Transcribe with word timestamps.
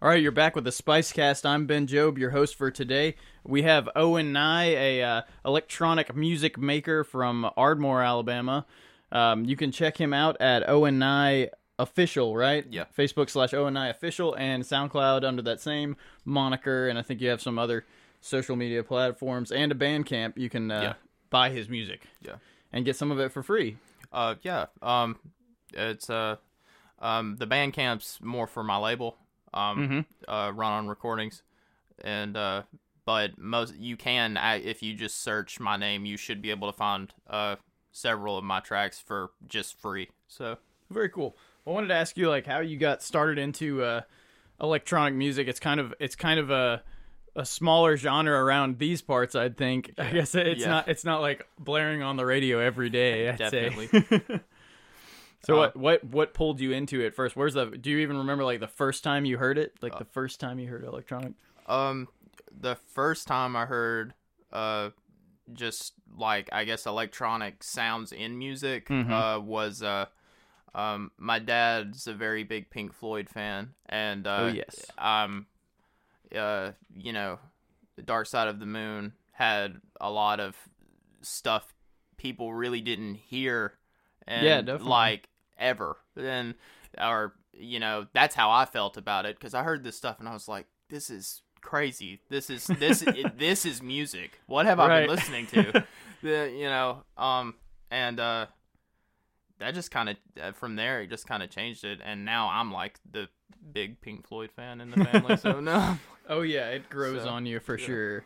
All 0.00 0.08
right, 0.08 0.22
you're 0.22 0.30
back 0.30 0.54
with 0.54 0.62
the 0.64 0.70
Spice 0.70 1.12
Cast. 1.12 1.44
I'm 1.44 1.66
Ben 1.66 1.88
Job, 1.88 2.18
your 2.18 2.30
host 2.30 2.54
for 2.54 2.70
today. 2.70 3.16
We 3.44 3.62
have 3.62 3.88
Owen 3.96 4.32
Nye, 4.32 4.66
a 4.66 5.02
uh, 5.02 5.22
electronic 5.44 6.14
music 6.14 6.56
maker 6.56 7.02
from 7.02 7.50
Ardmore, 7.56 8.02
Alabama. 8.02 8.64
Um, 9.10 9.44
you 9.44 9.56
can 9.56 9.72
check 9.72 9.96
him 9.96 10.14
out 10.14 10.36
at 10.40 10.68
Owen 10.68 11.00
Nye 11.00 11.50
official, 11.80 12.36
right? 12.36 12.64
Yeah. 12.70 12.84
Facebook 12.96 13.28
slash 13.28 13.52
Owen 13.52 13.74
Nye 13.74 13.88
official 13.88 14.34
and 14.34 14.62
SoundCloud 14.62 15.24
under 15.24 15.42
that 15.42 15.60
same 15.60 15.96
moniker. 16.24 16.88
And 16.88 16.96
I 16.96 17.02
think 17.02 17.20
you 17.20 17.28
have 17.30 17.40
some 17.42 17.58
other 17.58 17.84
social 18.20 18.54
media 18.54 18.84
platforms 18.84 19.50
and 19.50 19.72
a 19.72 19.74
Bandcamp. 19.74 20.36
You 20.38 20.48
can 20.48 20.70
uh, 20.70 20.80
Yeah. 20.80 20.94
buy 21.30 21.50
his 21.50 21.68
music 21.68 22.02
Yeah. 22.22 22.36
and 22.72 22.84
get 22.84 22.94
some 22.94 23.10
of 23.10 23.18
it 23.18 23.32
for 23.32 23.42
free. 23.42 23.78
Uh, 24.12 24.36
yeah. 24.42 24.66
Um, 24.80 25.18
it's 25.72 26.08
uh, 26.08 26.36
um, 27.00 27.34
the 27.38 27.46
Bandcamp's 27.48 28.20
more 28.22 28.46
for 28.46 28.62
my 28.62 28.76
label. 28.76 29.16
Um, 29.54 30.06
uh, 30.26 30.52
run 30.54 30.72
on 30.72 30.88
recordings, 30.88 31.42
and 32.04 32.36
uh, 32.36 32.62
but 33.04 33.38
most 33.38 33.74
you 33.76 33.96
can 33.96 34.36
I- 34.36 34.56
if 34.60 34.82
you 34.82 34.94
just 34.94 35.22
search 35.22 35.58
my 35.60 35.76
name, 35.76 36.04
you 36.04 36.16
should 36.16 36.42
be 36.42 36.50
able 36.50 36.70
to 36.70 36.76
find 36.76 37.12
uh 37.28 37.56
several 37.90 38.36
of 38.38 38.44
my 38.44 38.60
tracks 38.60 39.00
for 39.00 39.30
just 39.46 39.80
free. 39.80 40.10
So 40.28 40.58
Very 40.90 41.08
cool. 41.08 41.36
I 41.66 41.70
wanted 41.70 41.88
to 41.88 41.94
ask 41.94 42.16
you 42.16 42.28
like 42.28 42.46
how 42.46 42.60
you 42.60 42.76
got 42.78 43.02
started 43.02 43.38
into 43.38 43.82
uh, 43.82 44.02
electronic 44.60 45.14
music. 45.14 45.48
It's 45.48 45.60
kind 45.60 45.80
of 45.80 45.94
it's 45.98 46.14
kind 46.16 46.38
of 46.40 46.50
a 46.50 46.82
a 47.36 47.44
smaller 47.44 47.96
genre 47.96 48.42
around 48.42 48.78
these 48.78 49.00
parts. 49.02 49.34
I'd 49.34 49.56
think. 49.56 49.92
I 49.98 50.10
guess 50.10 50.34
it's 50.34 50.60
Yeah. 50.62 50.68
not 50.68 50.88
it's 50.88 51.04
not 51.04 51.20
like 51.20 51.46
blaring 51.58 52.02
on 52.02 52.16
the 52.16 52.26
radio 52.26 52.58
every 52.58 52.90
day. 52.90 53.28
I'd 53.28 53.38
Definitely. 53.38 53.86
say. 53.88 54.20
so 55.44 55.54
Uh, 55.54 55.58
what 55.58 55.76
what 55.76 56.04
what 56.04 56.34
pulled 56.34 56.60
you 56.60 56.72
into 56.72 57.00
it 57.00 57.14
first? 57.14 57.36
Where's 57.36 57.54
the? 57.54 57.66
Do 57.66 57.90
you 57.90 57.98
even 57.98 58.16
remember 58.18 58.44
like 58.44 58.60
the 58.60 58.68
first 58.68 59.04
time 59.04 59.24
you 59.24 59.38
heard 59.38 59.58
it? 59.58 59.72
Uh, 59.76 59.78
Like 59.82 59.98
the 59.98 60.04
first 60.04 60.40
time 60.40 60.58
you 60.58 60.68
heard 60.68 60.84
electronic? 60.84 61.32
Um, 61.66 62.08
the 62.50 62.76
first 62.76 63.26
time 63.26 63.54
I 63.56 63.66
heard, 63.66 64.14
uh, 64.52 64.90
just 65.52 65.94
like 66.16 66.48
I 66.52 66.64
guess 66.64 66.86
electronic 66.86 67.62
sounds 67.62 68.12
in 68.12 68.38
music, 68.38 68.88
Mhm. 68.88 69.10
uh, 69.10 69.40
was 69.40 69.82
uh, 69.82 70.06
um, 70.74 71.10
my 71.18 71.38
dad's 71.38 72.06
a 72.06 72.14
very 72.14 72.44
big 72.44 72.70
Pink 72.70 72.92
Floyd 72.92 73.28
fan, 73.28 73.74
and 73.86 74.26
uh, 74.26 74.44
Oh, 74.44 74.46
yes. 74.48 74.90
um, 74.98 75.46
uh, 76.34 76.72
you 76.96 77.12
know, 77.12 77.38
the 77.96 78.02
Dark 78.02 78.26
Side 78.26 78.48
of 78.48 78.60
the 78.60 78.66
Moon 78.66 79.12
had 79.32 79.80
a 80.00 80.10
lot 80.10 80.40
of 80.40 80.56
stuff 81.22 81.74
people 82.16 82.52
really 82.52 82.80
didn't 82.80 83.14
hear, 83.14 83.77
and 84.28 84.44
Yeah, 84.44 84.60
definitely. 84.60 84.88
like 84.90 85.28
ever, 85.58 85.96
and 86.16 86.54
or 86.96 87.34
you 87.52 87.80
know 87.80 88.06
that's 88.12 88.36
how 88.36 88.50
I 88.50 88.64
felt 88.64 88.96
about 88.96 89.26
it 89.26 89.36
because 89.36 89.54
I 89.54 89.64
heard 89.64 89.82
this 89.82 89.96
stuff 89.96 90.20
and 90.20 90.28
I 90.28 90.32
was 90.32 90.46
like, 90.46 90.66
this 90.88 91.10
is 91.10 91.42
crazy. 91.60 92.20
This 92.28 92.48
is 92.50 92.66
this 92.66 93.02
it, 93.06 93.36
this 93.38 93.66
is 93.66 93.82
music. 93.82 94.40
What 94.46 94.66
have 94.66 94.78
I 94.78 95.00
been 95.00 95.08
listening 95.08 95.46
to? 95.48 95.84
the 96.22 96.52
you 96.54 96.64
know 96.66 97.02
um 97.16 97.54
and 97.90 98.18
uh 98.20 98.46
that 99.58 99.74
just 99.74 99.90
kind 99.90 100.08
of 100.10 100.16
uh, 100.40 100.52
from 100.52 100.76
there 100.76 101.00
it 101.02 101.10
just 101.10 101.26
kind 101.26 101.42
of 101.42 101.50
changed 101.50 101.84
it 101.84 102.00
and 102.04 102.24
now 102.24 102.48
I'm 102.48 102.70
like 102.72 102.98
the 103.10 103.28
big 103.72 104.00
Pink 104.00 104.26
Floyd 104.26 104.50
fan 104.52 104.80
in 104.80 104.90
the 104.90 105.04
family. 105.04 105.36
so 105.36 105.58
no, 105.60 105.98
Oh 106.28 106.42
yeah, 106.42 106.68
it 106.70 106.88
grows 106.90 107.22
So, 107.22 107.28
on 107.28 107.46
you 107.46 107.58
for 107.60 107.76
yeah. 107.78 107.86
sure. 107.86 108.24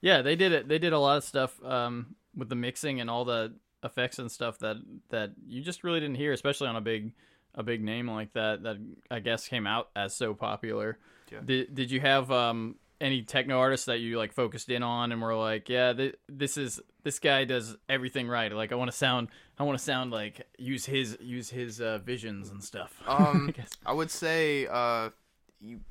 Yeah, 0.00 0.22
they 0.22 0.36
did 0.36 0.52
it. 0.52 0.68
They 0.68 0.78
did 0.78 0.92
a 0.92 0.98
lot 0.98 1.16
of 1.18 1.24
stuff 1.24 1.62
um, 1.64 2.14
with 2.36 2.48
the 2.48 2.54
mixing 2.54 3.00
and 3.00 3.08
all 3.10 3.24
the 3.24 3.54
effects 3.82 4.18
and 4.18 4.30
stuff 4.30 4.58
that 4.58 4.76
that 5.10 5.32
you 5.46 5.62
just 5.62 5.84
really 5.84 6.00
didn't 6.00 6.16
hear, 6.16 6.32
especially 6.32 6.68
on 6.68 6.76
a 6.76 6.80
big 6.80 7.12
a 7.54 7.62
big 7.62 7.82
name 7.82 8.08
like 8.08 8.32
that. 8.34 8.62
That 8.62 8.76
I 9.10 9.20
guess 9.20 9.48
came 9.48 9.66
out 9.66 9.90
as 9.96 10.14
so 10.14 10.34
popular. 10.34 10.98
Yeah. 11.30 11.40
Did 11.44 11.74
Did 11.74 11.90
you 11.90 12.00
have 12.00 12.30
um, 12.30 12.76
any 13.00 13.22
techno 13.22 13.58
artists 13.58 13.86
that 13.86 14.00
you 14.00 14.18
like 14.18 14.32
focused 14.32 14.70
in 14.70 14.82
on 14.82 15.12
and 15.12 15.22
were 15.22 15.34
like, 15.34 15.68
yeah, 15.68 15.92
th- 15.92 16.16
this 16.28 16.56
is 16.56 16.80
this 17.04 17.18
guy 17.18 17.44
does 17.44 17.76
everything 17.88 18.28
right. 18.28 18.52
Like 18.52 18.72
I 18.72 18.74
want 18.74 18.90
to 18.90 18.96
sound, 18.96 19.28
I 19.58 19.62
want 19.62 19.78
to 19.78 19.84
sound 19.84 20.10
like 20.10 20.46
use 20.58 20.84
his 20.86 21.16
use 21.20 21.50
his 21.50 21.80
uh, 21.80 21.98
visions 21.98 22.50
and 22.50 22.62
stuff. 22.62 23.00
Um, 23.08 23.48
I 23.48 23.52
guess. 23.52 23.70
I 23.86 23.92
would 23.92 24.10
say, 24.10 24.66
uh, 24.66 25.10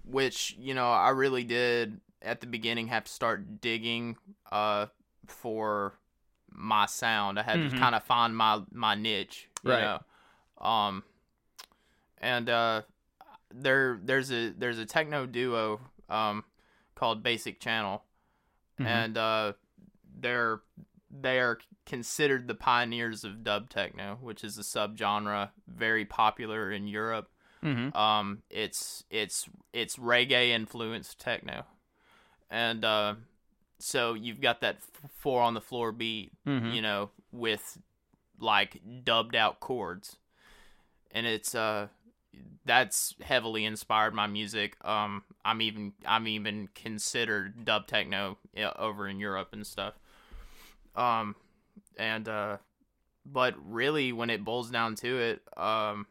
which 0.05 0.55
you 0.59 0.73
know, 0.73 0.89
I 0.89 1.09
really 1.09 1.43
did 1.43 1.99
at 2.21 2.41
the 2.41 2.47
beginning 2.47 2.87
have 2.87 3.05
to 3.05 3.11
start 3.11 3.61
digging, 3.61 4.17
uh, 4.51 4.87
for 5.27 5.97
my 6.51 6.85
sound. 6.85 7.39
I 7.39 7.43
had 7.43 7.59
Mhm. 7.59 7.71
to 7.71 7.77
kind 7.77 7.95
of 7.95 8.03
find 8.03 8.35
my 8.35 8.61
my 8.71 8.95
niche, 8.95 9.47
you 9.63 9.69
Right. 9.71 9.81
know. 9.81 10.65
Um, 10.65 11.03
and 12.19 12.49
uh, 12.49 12.81
there 13.53 13.99
there's 14.03 14.31
a 14.31 14.49
there's 14.49 14.79
a 14.79 14.85
techno 14.85 15.25
duo 15.25 15.79
um 16.09 16.43
called 16.95 17.21
Basic 17.23 17.59
Channel, 17.59 18.03
Mhm. 18.79 18.85
and 18.85 19.17
uh, 19.17 19.53
they're 20.19 20.61
they 21.09 21.39
are 21.39 21.59
considered 21.85 22.47
the 22.47 22.55
pioneers 22.55 23.23
of 23.23 23.43
dub 23.43 23.69
techno, 23.69 24.17
which 24.21 24.43
is 24.43 24.57
a 24.57 24.61
subgenre 24.61 25.49
very 25.67 26.03
popular 26.05 26.71
in 26.71 26.87
Europe. 26.87 27.29
Mhm. 27.63 27.95
Um, 27.95 28.41
it's 28.49 29.03
it's 29.09 29.47
it's 29.73 29.97
reggae 29.97 30.49
influenced 30.49 31.19
techno, 31.19 31.65
and 32.49 32.83
uh, 32.83 33.15
so 33.79 34.13
you've 34.13 34.41
got 34.41 34.61
that 34.61 34.77
f- 34.77 35.11
four 35.11 35.41
on 35.41 35.53
the 35.53 35.61
floor 35.61 35.91
beat, 35.91 36.31
Mhm. 36.45 36.73
you 36.73 36.81
know, 36.81 37.11
with 37.31 37.77
like 38.39 38.81
dubbed 39.03 39.35
out 39.35 39.59
chords, 39.59 40.17
and 41.11 41.25
it's 41.25 41.53
uh 41.55 41.87
that's 42.65 43.15
heavily 43.21 43.65
inspired 43.65 44.13
my 44.13 44.27
music. 44.27 44.75
Um, 44.85 45.23
I'm 45.43 45.61
even 45.61 45.93
I'm 46.05 46.27
even 46.27 46.69
considered 46.75 47.65
dub 47.65 47.87
techno 47.87 48.37
over 48.75 49.07
in 49.07 49.19
Europe 49.19 49.49
and 49.53 49.65
stuff. 49.65 49.95
Um, 50.95 51.35
and 51.97 52.27
uh, 52.27 52.57
but 53.25 53.55
really, 53.57 54.11
when 54.11 54.29
it 54.29 54.43
boils 54.43 54.69
down 54.69 54.95
to 54.95 55.17
it, 55.19 55.41
um, 55.57 56.05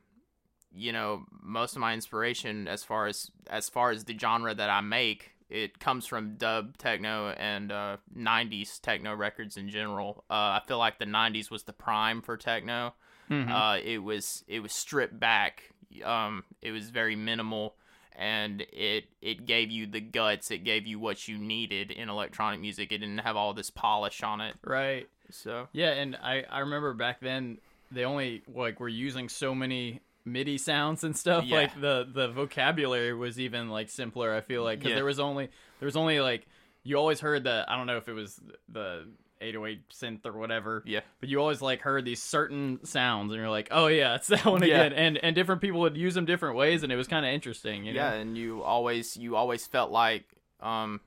you 0.75 0.93
know, 0.93 1.25
most 1.41 1.75
of 1.77 1.81
my 1.81 1.95
inspiration 1.95 2.67
as 2.69 2.83
far 2.83 3.07
as 3.07 3.31
as 3.49 3.69
far 3.69 3.91
as 3.91 4.05
the 4.05 4.19
genre 4.19 4.55
that 4.55 4.71
I 4.71 4.81
make, 4.81 5.33
it 5.49 5.79
comes 5.79 6.07
from 6.07 6.37
dub 6.37 6.77
techno 6.79 7.31
and 7.31 7.71
uh, 7.73 7.97
'90s 8.15 8.79
techno 8.81 9.15
records 9.15 9.57
in 9.57 9.69
general. 9.69 10.25
Uh, 10.31 10.59
I 10.59 10.63
feel 10.67 10.79
like 10.79 10.99
the 10.99 11.07
'90s 11.07 11.51
was 11.51 11.65
the 11.65 11.73
prime 11.73 12.23
for 12.23 12.37
techno. 12.37 12.95
Mhm. 13.31 13.51
Uh, 13.51 13.79
it 13.83 13.99
was 13.99 14.45
it 14.49 14.61
was 14.61 14.73
stripped 14.73 15.19
back. 15.19 15.71
Um, 16.05 16.45
it 16.63 16.73
was 16.73 16.91
very 16.91 17.17
minimal, 17.17 17.77
and 18.15 18.61
it 18.73 19.05
it 19.23 19.47
gave 19.47 19.71
you 19.71 19.87
the 19.87 20.01
guts. 20.01 20.51
It 20.51 20.65
gave 20.65 20.87
you 20.87 20.99
what 20.99 21.29
you 21.29 21.39
needed 21.39 21.91
in 21.91 22.09
electronic 22.09 22.61
music. 22.61 22.93
It 22.93 22.99
didn't 22.99 23.19
have 23.19 23.37
all 23.37 23.55
this 23.55 23.71
polish 23.71 24.23
on 24.23 24.41
it. 24.41 24.57
right. 24.65 25.09
So 25.31 25.69
Yeah, 25.73 25.91
and 25.91 26.17
I, 26.17 26.45
I 26.49 26.61
remember 26.61 26.95
back 26.95 27.21
then 27.21 27.59
they 27.91 28.05
only 28.05 28.43
like 28.53 28.79
were 28.81 28.89
using 28.89 29.29
so 29.29 29.55
many 29.55 30.01
MIDI 30.27 30.59
sounds 30.59 31.05
and 31.05 31.17
stuff. 31.17 31.45
Yeah. 31.45 31.57
Like 31.59 31.81
the 31.81 32.07
the 32.13 32.29
vocabulary 32.29 33.15
was 33.15 33.39
even 33.41 33.71
like 33.71 33.89
simpler. 33.89 34.35
I 34.35 34.41
feel 34.43 34.63
like 34.65 34.81
because 34.81 34.91
Yeah. 34.91 34.97
there 34.97 35.05
was 35.05 35.21
only 35.21 35.49
there 35.81 35.87
was 35.87 35.97
only 35.97 36.21
like 36.21 36.47
you 36.83 36.97
always 36.97 37.21
heard 37.21 37.45
the 37.45 37.65
I 37.69 37.77
don't 37.77 37.87
know 37.87 37.97
if 37.97 38.09
it 38.09 38.13
was 38.13 38.41
the 38.69 39.07
808 39.41 39.89
synth 39.91 40.25
or 40.25 40.33
whatever. 40.33 40.83
yeah, 40.87 41.01
But 41.21 41.29
you 41.29 41.41
always 41.41 41.61
like 41.61 41.83
heard 41.83 42.05
these 42.07 42.23
certain 42.23 42.85
sounds, 42.85 43.31
and 43.33 43.39
you're 43.41 43.51
like, 43.51 43.69
"Oh 43.71 43.87
yeah, 43.87 44.15
it's 44.15 44.29
that 44.29 44.45
one 44.47 44.63
Yeah. 44.63 44.83
again." 44.85 44.93
And 44.95 45.19
and 45.19 45.35
different 45.37 45.61
people 45.61 45.81
would 45.81 45.97
use 45.97 46.15
them 46.15 46.25
different 46.25 46.57
ways, 46.57 46.83
and 46.83 46.91
it 46.93 46.97
was 46.97 47.07
kind 47.07 47.25
of 47.27 47.33
interesting. 47.33 47.85
You 47.85 47.93
know? 47.93 48.01
yeah, 48.01 48.13
and 48.15 48.37
you 48.37 48.63
always 48.63 49.17
you 49.17 49.37
always 49.37 49.67
felt 49.67 49.91
like 49.91 50.25
um 50.61 51.01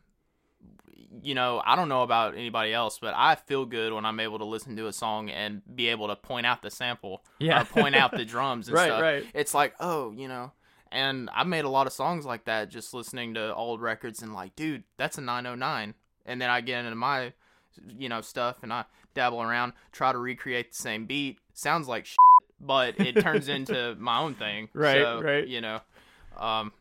you 1.24 1.34
know, 1.36 1.62
I 1.66 1.76
don't 1.76 1.90
know 1.90 2.04
about 2.04 2.36
anybody 2.36 2.74
else, 2.74 3.00
but 3.00 3.14
I 3.18 3.36
feel 3.36 3.66
good 3.66 3.94
when 3.94 4.06
I'm 4.06 4.20
able 4.20 4.38
to 4.40 4.46
listen 4.46 4.76
to 4.78 4.88
a 4.88 4.94
song 4.94 5.30
and 5.30 5.62
be 5.76 5.88
able 5.88 6.08
to 6.08 6.16
point 6.16 6.46
out 6.46 6.62
the 6.62 6.70
sample 6.70 7.24
Yeah. 7.40 7.62
or 7.62 7.66
point 7.66 7.96
out 7.96 8.12
the 8.12 8.26
drums 8.34 8.68
and 8.68 8.76
Right, 8.76 8.86
stuff. 8.88 9.02
right. 9.02 9.26
It's 9.34 9.54
like, 9.54 9.74
oh, 9.80 10.12
you 10.12 10.28
know, 10.28 10.52
and 10.92 11.30
I've 11.34 11.48
made 11.48 11.66
a 11.66 11.70
lot 11.70 11.88
of 11.88 11.94
songs 11.94 12.26
like 12.26 12.46
that 12.46 12.70
just 12.70 12.94
listening 12.94 13.34
to 13.36 13.54
old 13.56 13.82
records 13.82 14.22
and 14.22 14.34
like, 14.34 14.56
dude, 14.56 14.84
that's 14.98 15.18
a 15.18 15.22
909. 15.22 15.94
And 16.26 16.42
then 16.42 16.50
I 16.50 16.62
get 16.62 16.86
into 16.86 16.96
my, 16.96 17.34
you 17.98 18.08
know, 18.10 18.22
stuff 18.22 18.58
and 18.62 18.72
I 18.72 18.86
dabble 19.16 19.42
around, 19.42 19.74
try 19.92 20.12
to 20.12 20.18
recreate 20.18 20.72
the 20.72 20.78
same 20.78 21.06
beat. 21.06 21.40
Sounds 21.54 21.88
like 21.88 22.06
shit, 22.06 22.18
but 22.60 23.00
it 23.00 23.20
turns 23.20 23.48
into 23.50 23.96
my 24.00 24.20
own 24.20 24.36
thing. 24.36 24.70
Right, 24.74 25.02
So, 25.02 25.22
right. 25.22 25.48
You 25.48 25.62
know, 25.62 25.80
um, 26.38 26.72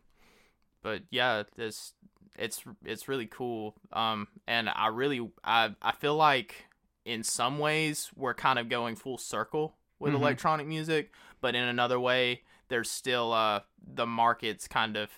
but 0.82 1.03
yeah, 1.11 1.43
this 1.56 1.93
it's 2.38 2.62
it's 2.85 3.08
really 3.08 3.26
cool. 3.26 3.75
Um, 3.93 4.29
and 4.46 4.69
I 4.69 4.87
really 4.88 5.29
I 5.44 5.75
I 5.82 5.93
feel 5.93 6.17
like 6.17 6.67
in 7.05 7.23
some 7.23 7.58
ways 7.58 8.11
we're 8.17 8.35
kind 8.35 8.58
of 8.58 8.69
going 8.69 8.96
full 8.96 9.19
circle 9.19 9.76
with 9.99 10.12
Mhm. 10.12 10.17
electronic 10.20 10.67
music, 10.67 11.12
but 11.40 11.55
in 11.55 11.62
another 11.64 11.99
way, 11.99 12.43
there's 12.69 12.90
still 12.90 13.32
uh 13.32 13.61
the 13.82 14.06
market's 14.06 14.69
kind 14.69 14.96
of 14.96 15.11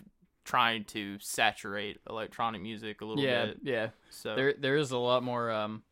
trying 0.44 0.84
to 0.84 1.18
saturate 1.20 1.98
electronic 2.08 2.62
music 2.62 3.00
a 3.00 3.04
little 3.04 3.22
yeah, 3.22 3.46
bit. 3.46 3.58
yeah. 3.62 3.88
So 4.10 4.34
there 4.34 4.54
there 4.58 4.76
is 4.76 4.90
a 4.90 4.98
lot 4.98 5.22
more 5.22 5.50
um 5.50 5.82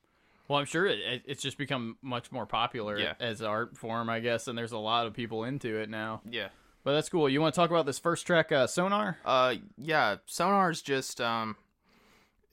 well 0.48 0.58
i'm 0.58 0.64
sure 0.64 0.86
it, 0.86 0.98
it, 1.00 1.22
it's 1.26 1.42
just 1.42 1.58
become 1.58 1.96
much 2.00 2.32
more 2.32 2.46
popular 2.46 2.98
Yeah. 2.98 3.12
as 3.20 3.42
art 3.42 3.76
form 3.76 4.08
i 4.08 4.18
guess 4.20 4.48
and 4.48 4.56
there's 4.56 4.72
a 4.72 4.78
lot 4.78 5.06
of 5.06 5.12
people 5.12 5.44
into 5.44 5.76
it 5.78 5.90
now 5.90 6.22
yeah, 6.28 6.48
But 6.88 6.94
that's 6.94 7.10
cool. 7.10 7.28
You 7.28 7.42
want 7.42 7.54
to 7.54 7.60
talk 7.60 7.68
about 7.68 7.84
this 7.84 7.98
first 7.98 8.26
track, 8.26 8.50
uh, 8.50 8.66
Sonar? 8.66 9.18
Uh, 9.22 9.56
yeah, 9.76 10.16
Sonar's 10.24 10.80
just 10.80 11.20
um, 11.20 11.56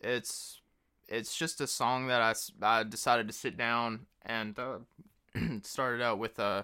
it's 0.01 0.59
it's 1.07 1.37
just 1.37 1.61
a 1.61 1.67
song 1.67 2.07
that 2.07 2.21
I, 2.21 2.33
I 2.61 2.83
decided 2.83 3.27
to 3.27 3.33
sit 3.33 3.55
down 3.55 4.07
and 4.25 4.59
uh, 4.59 4.79
started 5.63 6.01
out 6.01 6.19
with 6.19 6.37
uh, 6.37 6.63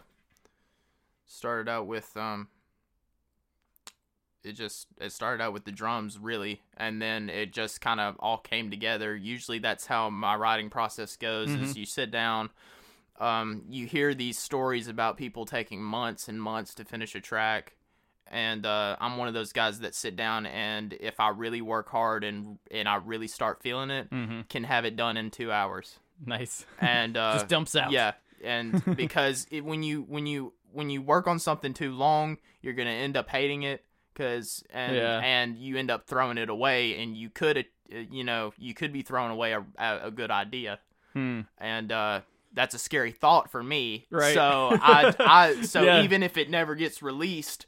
started 1.25 1.69
out 1.69 1.87
with 1.87 2.11
um, 2.17 2.49
it 4.43 4.51
just 4.51 4.87
it 4.99 5.13
started 5.13 5.41
out 5.41 5.53
with 5.53 5.63
the 5.63 5.71
drums 5.71 6.19
really, 6.19 6.59
and 6.75 7.01
then 7.01 7.29
it 7.29 7.53
just 7.53 7.79
kind 7.79 8.01
of 8.01 8.17
all 8.19 8.39
came 8.39 8.69
together. 8.69 9.15
Usually 9.15 9.59
that's 9.59 9.85
how 9.85 10.09
my 10.09 10.35
writing 10.35 10.69
process 10.69 11.15
goes: 11.15 11.49
is 11.49 11.77
you 11.77 11.85
sit 11.85 12.11
down. 12.11 12.49
Um, 13.21 13.63
you 13.69 13.85
hear 13.85 14.13
these 14.13 14.37
stories 14.39 14.87
about 14.87 15.15
people 15.17 15.45
taking 15.45 15.81
months 15.81 16.27
and 16.27 16.41
months 16.41 16.73
to 16.75 16.85
finish 16.85 17.13
a 17.15 17.21
track, 17.21 17.75
and 18.27 18.65
uh, 18.65 18.95
I'm 18.99 19.17
one 19.17 19.27
of 19.27 19.33
those 19.33 19.53
guys 19.53 19.79
that 19.81 19.93
sit 19.93 20.15
down 20.15 20.45
and 20.47 20.93
if 20.99 21.19
I 21.19 21.29
really 21.29 21.61
work 21.61 21.89
hard 21.89 22.23
and 22.23 22.57
and 22.71 22.89
I 22.89 22.95
really 22.95 23.27
start 23.27 23.61
feeling 23.61 23.91
it, 23.91 24.09
Mm-hmm. 24.09 24.41
can 24.49 24.63
have 24.63 24.85
it 24.85 24.95
done 24.95 25.17
in 25.17 25.29
two 25.31 25.51
hours. 25.51 25.99
Nice. 26.25 26.65
And 26.79 27.15
uh, 27.23 27.33
Just 27.33 27.47
dumps 27.47 27.75
out. 27.75 27.91
Yeah, 27.91 28.13
and 28.43 28.83
because 28.95 29.45
it, 29.51 29.63
when 29.63 29.83
you 29.83 30.01
when 30.01 30.25
you 30.25 30.53
when 30.73 30.89
you 30.89 31.01
work 31.01 31.27
on 31.27 31.37
something 31.39 31.73
too 31.73 31.91
long, 31.91 32.37
you're 32.61 32.73
gonna 32.73 32.89
end 32.89 33.17
up 33.17 33.29
hating 33.29 33.63
it 33.63 33.83
because 34.13 34.63
and 34.71 34.95
Yeah. 34.95 35.19
and 35.19 35.57
you 35.57 35.77
end 35.77 35.91
up 35.91 36.07
throwing 36.07 36.37
it 36.39 36.49
away, 36.49 36.95
and 37.01 37.15
you 37.15 37.29
could 37.29 37.57
uh, 37.57 37.97
you 38.09 38.23
know 38.23 38.53
you 38.57 38.73
could 38.73 38.91
be 38.91 39.03
throwing 39.03 39.31
away 39.31 39.51
a 39.53 39.63
a, 39.77 40.07
a 40.07 40.11
good 40.11 40.31
idea, 40.31 40.79
Hmm. 41.13 41.41
and 41.59 41.91
uh, 41.91 42.21
that's 42.53 42.73
a 42.75 42.79
scary 42.79 43.11
thought 43.11 43.49
for 43.51 43.63
me. 43.63 44.05
Right. 44.09 44.33
So 44.33 44.69
I 44.81 45.13
I 45.19 45.61
so 45.63 45.83
Yeah. 45.83 46.03
even 46.03 46.23
if 46.23 46.37
it 46.37 46.49
never 46.49 46.75
gets 46.75 47.01
released, 47.01 47.65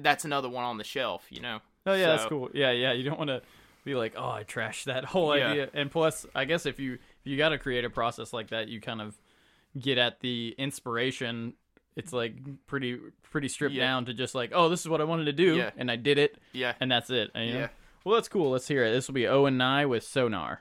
that's 0.00 0.24
another 0.24 0.48
one 0.48 0.64
on 0.64 0.78
the 0.78 0.84
shelf. 0.84 1.26
You 1.30 1.40
know. 1.40 1.60
Oh 1.86 1.94
yeah, 1.94 2.08
that's 2.08 2.26
cool. 2.26 2.50
Yeah, 2.54 2.70
yeah. 2.72 2.92
You 2.92 3.04
don't 3.04 3.18
want 3.18 3.28
to 3.28 3.42
be 3.84 3.94
like, 3.94 4.14
oh, 4.16 4.28
I 4.30 4.42
trashed 4.44 4.84
that 4.84 5.04
whole 5.04 5.36
Yeah. 5.36 5.50
idea. 5.50 5.70
And 5.72 5.90
plus, 5.90 6.26
I 6.34 6.44
guess 6.44 6.66
if 6.66 6.78
you 6.80 6.94
if 6.94 7.00
you 7.24 7.36
got 7.36 7.50
to 7.50 7.58
create 7.58 7.84
a 7.84 7.90
process 7.90 8.32
like 8.32 8.48
that, 8.48 8.68
you 8.68 8.80
kind 8.80 9.00
of 9.00 9.14
get 9.78 9.98
at 9.98 10.20
the 10.20 10.54
inspiration. 10.58 11.54
It's 11.96 12.12
like 12.12 12.34
pretty 12.66 12.98
pretty 13.30 13.48
stripped 13.48 13.74
Yeah. 13.74 13.84
down 13.84 14.04
to 14.06 14.14
just 14.14 14.34
like, 14.34 14.50
oh, 14.54 14.68
this 14.68 14.80
is 14.80 14.88
what 14.88 15.00
I 15.00 15.04
wanted 15.04 15.24
to 15.26 15.32
do, 15.32 15.56
Yeah. 15.56 15.70
and 15.76 15.90
I 15.90 15.96
did 15.96 16.18
it, 16.18 16.36
Yeah. 16.52 16.74
and 16.80 16.90
that's 16.90 17.08
it. 17.10 17.30
And, 17.34 17.46
you 17.48 17.54
know? 17.54 17.60
Yeah. 17.60 17.68
Well, 18.04 18.14
that's 18.16 18.28
cool. 18.28 18.50
Let's 18.50 18.68
hear 18.68 18.84
it. 18.84 18.92
This 18.92 19.08
will 19.08 19.14
be 19.14 19.26
Owen 19.26 19.56
Nye 19.56 19.86
with 19.86 20.02
Sonar. 20.04 20.60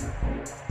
Música 0.00 0.67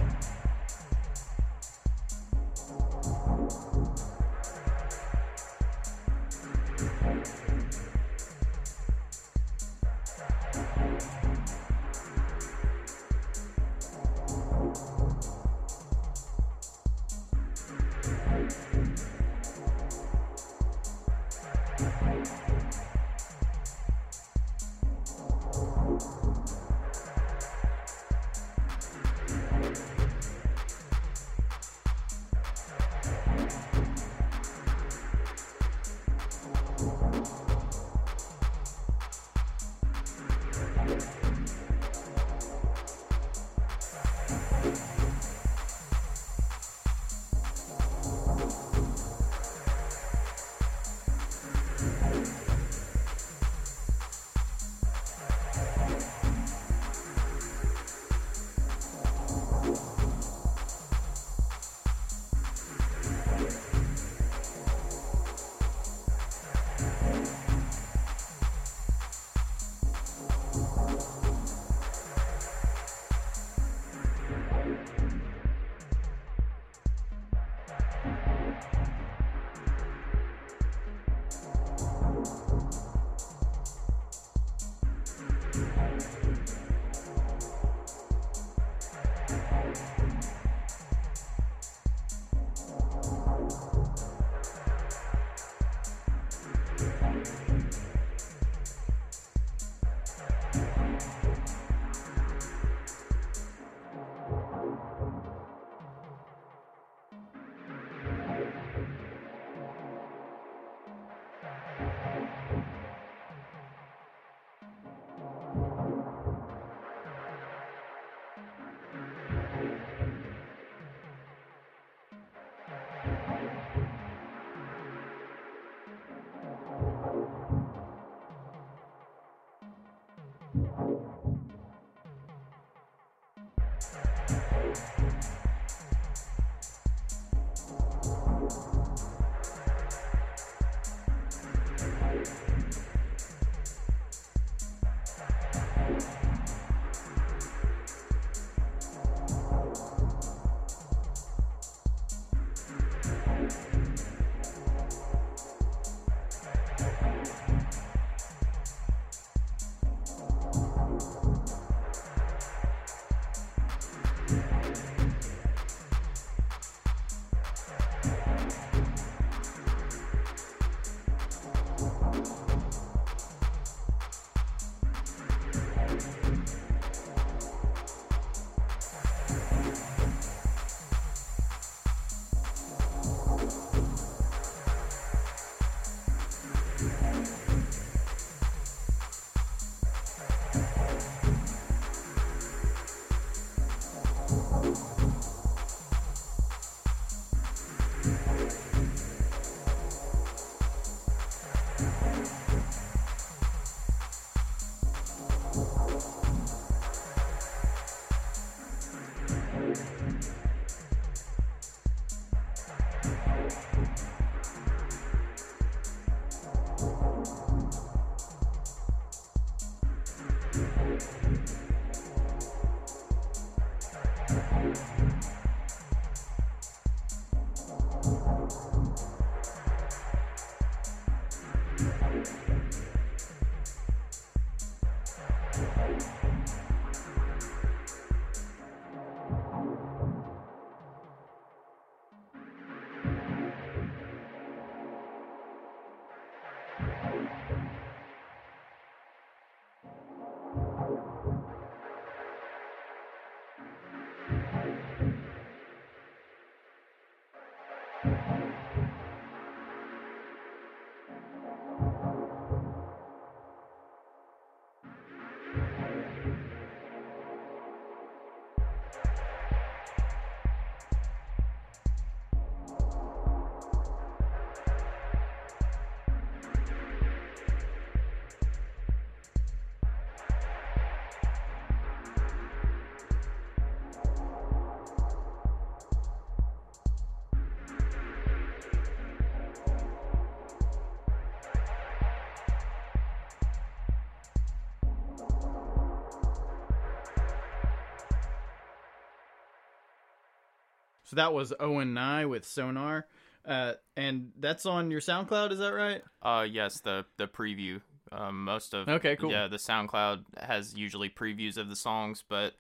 So 301.08 301.16
that 301.16 301.34
was 301.34 301.54
Owen 301.60 301.94
Nye 301.94 302.26
with 302.26 302.46
Sonar. 302.46 303.08
Uh, 303.46 303.74
and 303.96 304.32
that's 304.40 304.66
on 304.66 304.92
your 304.92 305.00
SoundCloud, 305.00 305.52
is 305.52 305.60
that 305.60 305.74
right? 305.74 306.04
Uh, 306.22 306.46
yes, 306.50 306.82
the 306.82 307.06
the 307.18 307.28
preview. 307.28 307.82
Um, 308.12 308.44
most 308.44 308.74
of 308.74 308.88
Okay, 308.90 309.16
cool. 309.16 309.32
Yeah, 309.32 309.48
the 309.48 309.58
SoundCloud 309.58 310.24
has 310.42 310.76
usually 310.76 311.10
previews 311.10 311.58
of 311.58 311.70
the 311.70 311.76
songs, 311.76 312.24
but 312.28 312.54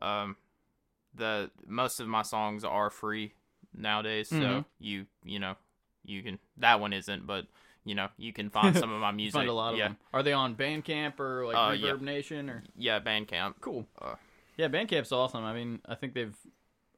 um, 0.00 0.36
the 1.14 1.50
most 1.66 1.98
of 2.00 2.06
my 2.06 2.22
songs 2.22 2.62
are 2.64 2.88
free 2.90 3.32
nowadays. 3.74 4.28
So 4.28 4.36
Mhm. 4.36 4.64
you 4.78 5.06
you 5.24 5.40
know 5.40 5.56
you 6.04 6.22
can 6.22 6.38
that 6.58 6.78
one 6.80 6.92
isn't, 6.92 7.26
but 7.26 7.46
you 7.84 7.96
know 7.96 8.08
you 8.16 8.32
can 8.32 8.48
find 8.48 8.76
some 8.76 8.92
of 8.92 9.00
my 9.00 9.10
music. 9.22 9.34
find 9.34 9.48
a 9.48 9.52
lot 9.52 9.72
of 9.72 9.78
yeah, 9.78 9.88
them. 9.88 9.96
Are 10.12 10.22
they 10.22 10.32
on 10.32 10.54
Bandcamp 10.54 11.18
or 11.18 11.46
like 11.46 11.56
Uh, 11.56 11.70
Reverb 11.70 12.00
yeah. 12.00 12.04
Nation 12.04 12.48
or? 12.48 12.62
yeah, 12.76 13.00
Bandcamp. 13.00 13.54
Cool. 13.60 13.86
Uh, 14.00 14.14
Yeah, 14.56 14.68
Bandcamp's 14.68 15.10
awesome. 15.12 15.44
I 15.44 15.52
mean, 15.52 15.80
I 15.86 15.94
think 15.96 16.14
they've 16.14 16.36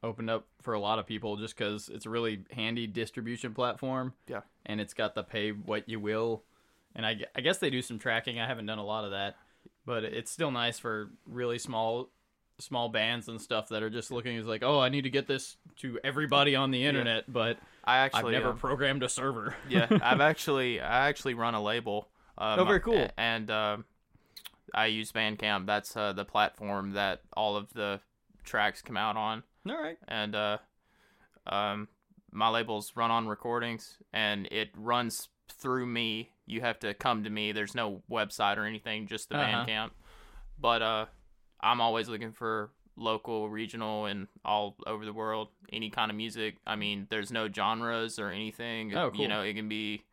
opened 0.03 0.29
up 0.29 0.47
for 0.61 0.73
a 0.73 0.79
lot 0.79 0.99
of 0.99 1.05
people 1.05 1.37
just 1.37 1.55
because 1.57 1.89
it's 1.89 2.05
a 2.05 2.09
really 2.09 2.43
handy 2.51 2.87
distribution 2.87 3.53
platform. 3.53 4.13
Yeah. 4.27 4.41
And 4.65 4.81
it's 4.81 4.93
got 4.93 5.15
the 5.15 5.23
pay 5.23 5.51
what 5.51 5.87
you 5.87 5.99
will. 5.99 6.43
And 6.95 7.05
I, 7.05 7.19
I 7.35 7.41
guess 7.41 7.57
they 7.59 7.69
do 7.69 7.81
some 7.81 7.99
tracking. 7.99 8.39
I 8.39 8.47
haven't 8.47 8.65
done 8.65 8.79
a 8.79 8.85
lot 8.85 9.05
of 9.05 9.11
that, 9.11 9.37
but 9.85 10.03
it's 10.03 10.31
still 10.31 10.51
nice 10.51 10.79
for 10.79 11.09
really 11.25 11.57
small 11.59 12.09
small 12.59 12.89
bands 12.89 13.27
and 13.27 13.41
stuff 13.41 13.69
that 13.69 13.81
are 13.81 13.89
just 13.89 14.11
looking 14.11 14.37
as 14.37 14.45
like, 14.45 14.61
oh, 14.63 14.79
I 14.79 14.89
need 14.89 15.03
to 15.03 15.09
get 15.09 15.25
this 15.25 15.57
to 15.77 15.99
everybody 16.03 16.55
on 16.55 16.69
the 16.69 16.85
internet, 16.85 17.31
but 17.31 17.57
I 17.83 17.97
I've 17.97 18.05
actually 18.05 18.33
never 18.33 18.49
um, 18.49 18.57
programmed 18.57 19.01
a 19.01 19.09
server. 19.09 19.55
yeah, 19.67 19.87
I've 20.03 20.21
actually 20.21 20.79
I 20.79 21.07
actually 21.07 21.33
run 21.33 21.55
a 21.55 21.61
label. 21.61 22.09
Um, 22.37 22.59
Oh, 22.59 22.65
very 22.65 22.81
cool. 22.81 23.07
And 23.17 23.49
um 23.49 23.85
I 24.73 24.85
use 24.87 25.11
Bandcamp. 25.11 25.65
That's 25.65 25.95
uh, 25.97 26.13
the 26.13 26.23
platform 26.25 26.91
that 26.91 27.21
all 27.33 27.57
of 27.57 27.73
the 27.73 27.99
tracks 28.43 28.81
come 28.81 28.95
out 28.97 29.17
on. 29.17 29.43
All 29.69 29.81
right. 29.81 29.97
And 30.07 30.35
uh, 30.35 30.57
um, 31.47 31.87
my 32.31 32.49
label's 32.49 32.93
Run 32.95 33.11
On 33.11 33.27
Recordings, 33.27 33.97
and 34.13 34.47
it 34.51 34.69
runs 34.75 35.29
through 35.49 35.85
me. 35.85 36.31
You 36.45 36.61
have 36.61 36.79
to 36.79 36.93
come 36.93 37.23
to 37.23 37.29
me. 37.29 37.51
There's 37.51 37.75
no 37.75 38.01
website 38.09 38.57
or 38.57 38.65
anything, 38.65 39.07
just 39.07 39.29
the 39.29 39.37
Uh-huh. 39.37 39.65
Bandcamp. 39.65 39.91
But 40.59 40.81
uh, 40.81 41.05
I'm 41.61 41.81
always 41.81 42.07
looking 42.09 42.31
for 42.31 42.71
local, 42.95 43.49
regional, 43.49 44.05
and 44.05 44.27
all 44.43 44.75
over 44.85 45.05
the 45.05 45.13
world. 45.13 45.49
Any 45.71 45.89
kind 45.89 46.09
of 46.11 46.17
music. 46.17 46.55
I 46.65 46.75
mean, 46.75 47.07
there's 47.09 47.31
no 47.31 47.47
genres 47.51 48.19
or 48.19 48.29
anything. 48.29 48.95
Oh, 48.95 49.11
cool. 49.11 49.21
You 49.21 49.27
know, 49.27 49.41
it 49.41 49.53
can 49.53 49.69
be 49.69 50.03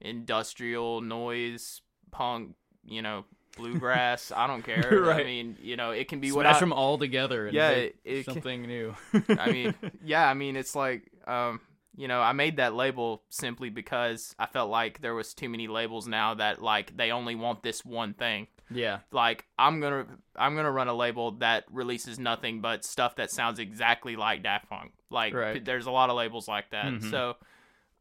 industrial, 0.00 1.00
noise, 1.00 1.82
punk. 2.10 2.54
You 2.84 3.02
know, 3.02 3.24
bluegrass. 3.58 4.32
I 4.34 4.46
don't 4.46 4.62
care. 4.64 5.10
I 5.12 5.24
mean, 5.24 5.56
you 5.60 5.76
know, 5.76 5.90
it 5.90 6.08
can 6.08 6.20
be 6.20 6.32
what 6.32 6.42
Smash 6.44 6.56
I, 6.56 6.60
them 6.60 6.72
all 6.72 6.96
together 6.98 7.46
and 7.46 7.54
Yeah, 7.54 7.70
it- 7.70 7.96
it 8.04 8.24
can- 8.24 8.34
something 8.34 8.62
new. 8.62 8.94
I 9.28 9.50
mean, 9.52 9.74
yeah, 10.04 10.28
I 10.28 10.34
mean, 10.34 10.56
it's 10.56 10.74
like, 10.74 11.10
um, 11.26 11.60
you 11.96 12.06
know, 12.08 12.20
I 12.20 12.32
made 12.32 12.56
that 12.58 12.74
label 12.74 13.22
simply 13.28 13.70
because 13.70 14.34
I 14.38 14.46
felt 14.46 14.70
like 14.70 15.00
there 15.00 15.14
was 15.14 15.34
too 15.34 15.48
many 15.48 15.66
labels 15.66 16.06
now 16.06 16.34
that 16.34 16.62
like 16.62 16.96
they 16.96 17.10
only 17.10 17.34
want 17.34 17.62
this 17.62 17.84
one 17.84 18.14
thing. 18.14 18.46
yeah. 18.70 19.00
Like 19.10 19.46
I'm 19.58 19.80
gonna, 19.80 20.06
I'm 20.36 20.54
gonna 20.54 20.70
run 20.70 20.86
a 20.88 20.94
label 20.94 21.32
that 21.38 21.64
releases 21.72 22.18
nothing 22.18 22.60
but 22.60 22.84
stuff 22.84 23.16
that 23.16 23.30
sounds 23.32 23.58
exactly 23.58 24.14
like 24.14 24.42
Daft 24.44 24.68
Punk. 24.70 24.92
Like 25.10 25.34
Right. 25.34 25.64
there's 25.64 25.86
a 25.86 25.90
lot 25.90 26.08
of 26.10 26.16
labels 26.16 26.46
like 26.46 26.70
that. 26.70 26.84
Mhm. 26.86 27.10
So 27.10 27.36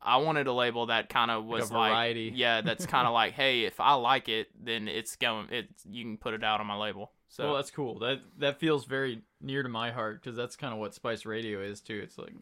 I 0.02 0.18
wanted 0.18 0.48
a 0.48 0.54
label 0.54 0.86
that 0.88 1.10
kind 1.10 1.32
of 1.32 1.46
was 1.46 1.72
like, 1.72 1.92
variety. 1.92 2.32
yeah, 2.36 2.62
that's 2.62 2.86
kind 2.86 3.08
of 3.08 3.14
like, 3.14 3.34
hey, 3.42 3.66
if 3.66 3.80
I 3.80 3.94
like 3.94 4.30
it, 4.30 4.48
then 4.64 4.88
it's 4.88 5.16
going, 5.16 5.48
It 5.52 5.68
you 5.90 6.04
can 6.04 6.18
put 6.18 6.34
it 6.34 6.44
out 6.44 6.60
on 6.60 6.68
my 6.68 6.78
label. 6.78 7.12
So 7.30 7.46
well, 7.48 7.56
that's 7.56 7.72
cool. 7.72 8.00
That 8.00 8.22
that 8.40 8.60
feels 8.60 8.86
very 8.86 9.22
near 9.42 9.62
to 9.64 9.70
my 9.70 9.92
heart 9.92 10.22
because 10.22 10.38
that's 10.38 10.56
kind 10.56 10.74
of 10.74 10.80
what 10.80 10.94
Spice 10.94 11.26
Radio 11.26 11.62
is 11.62 11.82
too. 11.82 12.00
It's 12.02 12.18
like 12.18 12.34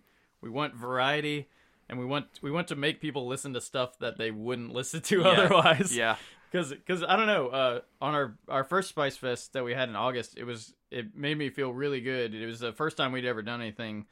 we 0.42 0.50
want 0.50 0.76
variety, 0.76 1.50
and 1.90 1.98
we 1.98 2.06
want 2.06 2.28
we 2.44 2.52
want 2.52 2.68
to 2.68 2.76
make 2.76 3.02
people 3.02 3.26
listen 3.28 3.54
to 3.54 3.62
stuff 3.62 3.98
that 4.00 4.18
they 4.18 4.30
wouldn't 4.32 4.74
listen 4.74 5.02
to 5.02 5.22
Yeah. 5.22 5.28
otherwise. 5.30 5.96
yeah, 5.96 6.18
Because 6.52 6.70
because 6.70 7.02
I 7.04 7.16
don't 7.16 7.26
know. 7.28 7.48
Uh, 7.48 7.80
on 8.00 8.14
our 8.14 8.38
our 8.48 8.64
first 8.64 8.90
Spice 8.90 9.18
Fest 9.18 9.54
that 9.54 9.64
we 9.64 9.74
had 9.74 9.90
in 9.90 9.96
August, 9.96 10.38
it 10.38 10.44
was 10.44 10.74
it 10.92 11.16
made 11.16 11.38
me 11.38 11.50
feel 11.50 11.74
really 11.74 12.00
good. 12.02 12.36
It 12.36 12.46
was 12.46 12.60
the 12.60 12.72
first 12.72 12.96
time 12.96 13.12
we'd 13.12 13.26
ever 13.26 13.42
done 13.42 13.62
anything 13.62 14.06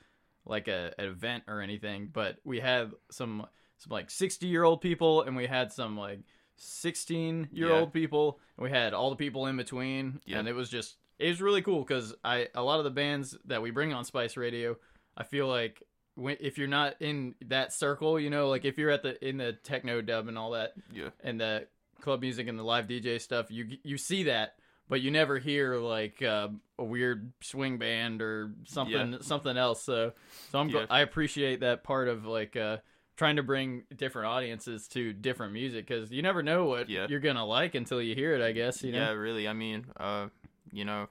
like 0.46 0.68
a 0.68 0.94
an 0.98 1.06
event 1.06 1.44
or 1.48 1.62
anything. 1.62 2.10
But 2.12 2.38
we 2.44 2.60
had 2.60 2.92
some 3.12 3.46
some 3.78 3.92
like 3.92 4.10
sixty 4.10 4.48
year 4.48 4.64
old 4.64 4.82
people, 4.82 5.22
and 5.24 5.36
we 5.36 5.48
had 5.48 5.72
some 5.72 5.98
like 5.98 6.20
sixteen 6.56 7.48
year 7.52 7.72
old 7.72 7.94
people, 7.94 8.40
and 8.58 8.64
we 8.64 8.70
had 8.70 8.94
all 8.94 9.10
the 9.10 9.16
people 9.16 9.48
in 9.48 9.58
between, 9.58 10.20
Yeah. 10.26 10.40
and 10.40 10.48
it 10.48 10.54
was 10.54 10.70
just 10.70 10.96
it 11.20 11.30
was 11.30 11.42
really 11.42 11.62
cool 11.62 11.84
because 11.84 12.14
I 12.24 12.48
a 12.56 12.64
lot 12.64 12.80
of 12.80 12.84
the 12.84 12.92
bands 12.92 13.38
that 13.46 13.62
we 13.62 13.72
bring 13.72 13.94
on 13.94 14.04
Spice 14.06 14.38
Radio, 14.38 14.78
I 15.18 15.24
feel 15.24 15.48
like. 15.48 15.82
When, 16.16 16.38
if 16.40 16.60
you're 16.60 16.68
not 16.68 16.98
in 17.02 17.34
that 17.48 17.74
circle, 17.74 18.20
you 18.20 18.30
know, 18.30 18.48
like 18.48 18.66
if 18.66 18.78
you're 18.78 18.92
at 18.92 19.02
the 19.02 19.28
in 19.28 19.38
the 19.38 19.54
techno 19.54 20.00
dub 20.00 20.28
and 20.28 20.38
all 20.38 20.52
that, 20.52 20.74
yeah, 20.94 21.10
and 21.24 21.42
the 21.42 21.66
club 22.02 22.22
music 22.22 22.48
and 22.48 22.60
the 22.60 22.62
live 22.62 22.86
DJ 22.86 23.20
stuff, 23.20 23.50
you 23.50 23.78
you 23.84 23.98
see 23.98 24.22
that, 24.26 24.54
but 24.90 25.02
you 25.02 25.12
never 25.12 25.40
hear 25.40 25.78
like 25.78 26.22
uh, 26.22 26.50
a 26.78 26.84
weird 26.84 27.32
swing 27.42 27.78
band 27.78 28.22
or 28.22 28.52
something 28.66 29.18
something 29.22 29.58
else. 29.58 29.84
So 29.84 30.14
so 30.52 30.60
I'm 30.60 30.70
Yeah. 30.70 30.86
I 30.90 31.02
appreciate 31.02 31.62
that 31.62 31.84
part 31.84 32.08
of 32.08 32.26
like 32.26 32.56
uh, 32.56 32.78
trying 33.18 33.36
to 33.38 33.44
bring 33.44 33.84
different 33.96 34.28
audiences 34.28 34.88
to 34.90 35.14
different 35.14 35.54
music 35.54 35.88
because 35.88 36.12
you 36.12 36.22
never 36.22 36.44
know 36.44 36.66
what 36.66 36.90
Yeah. 36.90 37.08
you're 37.08 37.20
gonna 37.20 37.46
like 37.46 37.76
until 37.76 38.02
you 38.02 38.16
hear 38.16 38.36
it. 38.36 38.42
I 38.42 38.52
guess 38.52 38.84
you 38.84 38.92
know. 38.92 39.00
Yeah, 39.00 39.12
really. 39.12 39.48
I 39.48 39.54
mean, 39.54 39.86
uh, 39.98 40.28
you 40.72 40.86
know, 40.86 41.08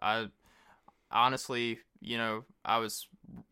I 0.00 0.28
honestly, 1.10 1.78
you 2.00 2.18
know, 2.18 2.44
I 2.64 2.78
was 2.78 3.06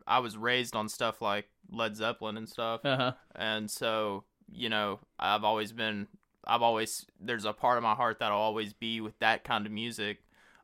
I 0.07 0.19
was 0.19 0.37
raised 0.37 0.75
on 0.75 0.89
stuff 0.89 1.21
like 1.21 1.47
Led 1.71 1.95
Zeppelin 1.95 2.37
and 2.37 2.47
stuff, 2.49 2.81
Uh 2.83 2.97
huh. 2.97 3.13
and 3.35 3.69
so 3.69 4.23
you 4.51 4.69
know, 4.69 4.99
I've 5.17 5.43
always 5.43 5.71
been, 5.71 6.07
I've 6.45 6.61
always 6.61 7.05
there's 7.19 7.45
a 7.45 7.53
part 7.53 7.77
of 7.77 7.83
my 7.83 7.93
heart 7.95 8.19
that'll 8.19 8.37
always 8.37 8.73
be 8.73 9.01
with 9.01 9.17
that 9.19 9.43
kind 9.43 9.65
of 9.65 9.71
music. 9.71 10.19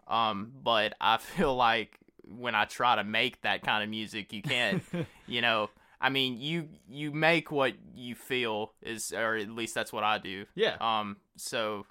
Um, 0.07 0.51
but 0.63 0.93
I 0.99 1.17
feel 1.19 1.55
like 1.55 1.97
when 2.27 2.55
I 2.55 2.65
try 2.65 2.95
to 2.95 3.03
make 3.03 3.41
that 3.41 3.61
kind 3.63 3.83
of 3.83 3.89
music, 3.89 4.33
you 4.33 4.41
can't, 4.41 4.83
you 5.27 5.41
know. 5.41 5.69
I 6.01 6.09
mean, 6.09 6.39
you 6.39 6.69
you 6.87 7.11
make 7.11 7.51
what 7.51 7.73
you 7.93 8.15
feel 8.15 8.71
is, 8.81 9.11
or 9.11 9.35
at 9.35 9.49
least 9.49 9.75
that's 9.75 9.91
what 9.91 10.03
I 10.05 10.17
do. 10.17 10.45
yeah. 10.55 10.77
Um, 10.79 11.17
so, 11.35 11.85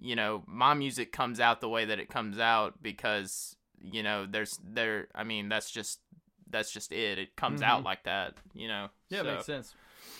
you 0.00 0.16
know, 0.16 0.42
my 0.46 0.72
music 0.74 1.12
comes 1.12 1.38
out 1.38 1.60
the 1.60 1.68
way 1.68 1.84
that 1.84 1.98
it 1.98 2.08
comes 2.08 2.38
out 2.38 2.82
because, 2.82 3.56
you 3.78 4.02
know, 4.02 4.24
there's 4.24 4.58
there. 4.64 5.08
I 5.14 5.24
mean, 5.24 5.50
that's 5.50 5.70
just 5.70 6.00
that's 6.48 6.70
just 6.70 6.92
it. 6.92 7.18
It 7.18 7.36
comes 7.36 7.60
out 7.60 7.82
Mhm. 7.82 7.84
like 7.84 8.04
that. 8.04 8.34
You 8.54 8.68
know. 8.68 8.88
Yeah, 9.10 9.18
so, 9.22 9.24
makes 9.34 9.44
sense. 9.46 9.74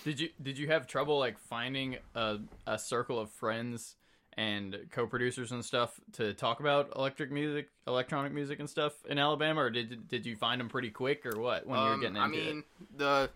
Did 0.04 0.20
you 0.20 0.28
did 0.40 0.58
you 0.58 0.68
have 0.68 0.86
trouble 0.86 1.18
like 1.18 1.38
finding 1.38 1.96
a 2.14 2.38
a 2.66 2.78
circle 2.78 3.18
of 3.18 3.30
friends 3.30 3.96
and 4.38 4.76
co-producers 4.90 5.52
and 5.52 5.64
stuff 5.64 5.98
to 6.12 6.34
talk 6.34 6.60
about 6.60 6.92
electric 6.94 7.30
music, 7.32 7.68
electronic 7.86 8.32
music 8.32 8.60
and 8.60 8.68
stuff 8.68 8.92
in 9.08 9.18
Alabama, 9.18 9.62
or 9.62 9.70
did 9.70 10.08
did 10.08 10.26
you 10.26 10.36
find 10.36 10.60
them 10.60 10.68
pretty 10.68 10.90
quick 10.90 11.24
or 11.24 11.40
what 11.40 11.66
when 11.66 11.78
you 11.78 11.84
were 11.84 11.92
Um, 11.94 12.00
getting 12.00 12.16
into 12.16 12.26
I 12.26 12.28
mean, 12.28 12.64
the 12.94 13.30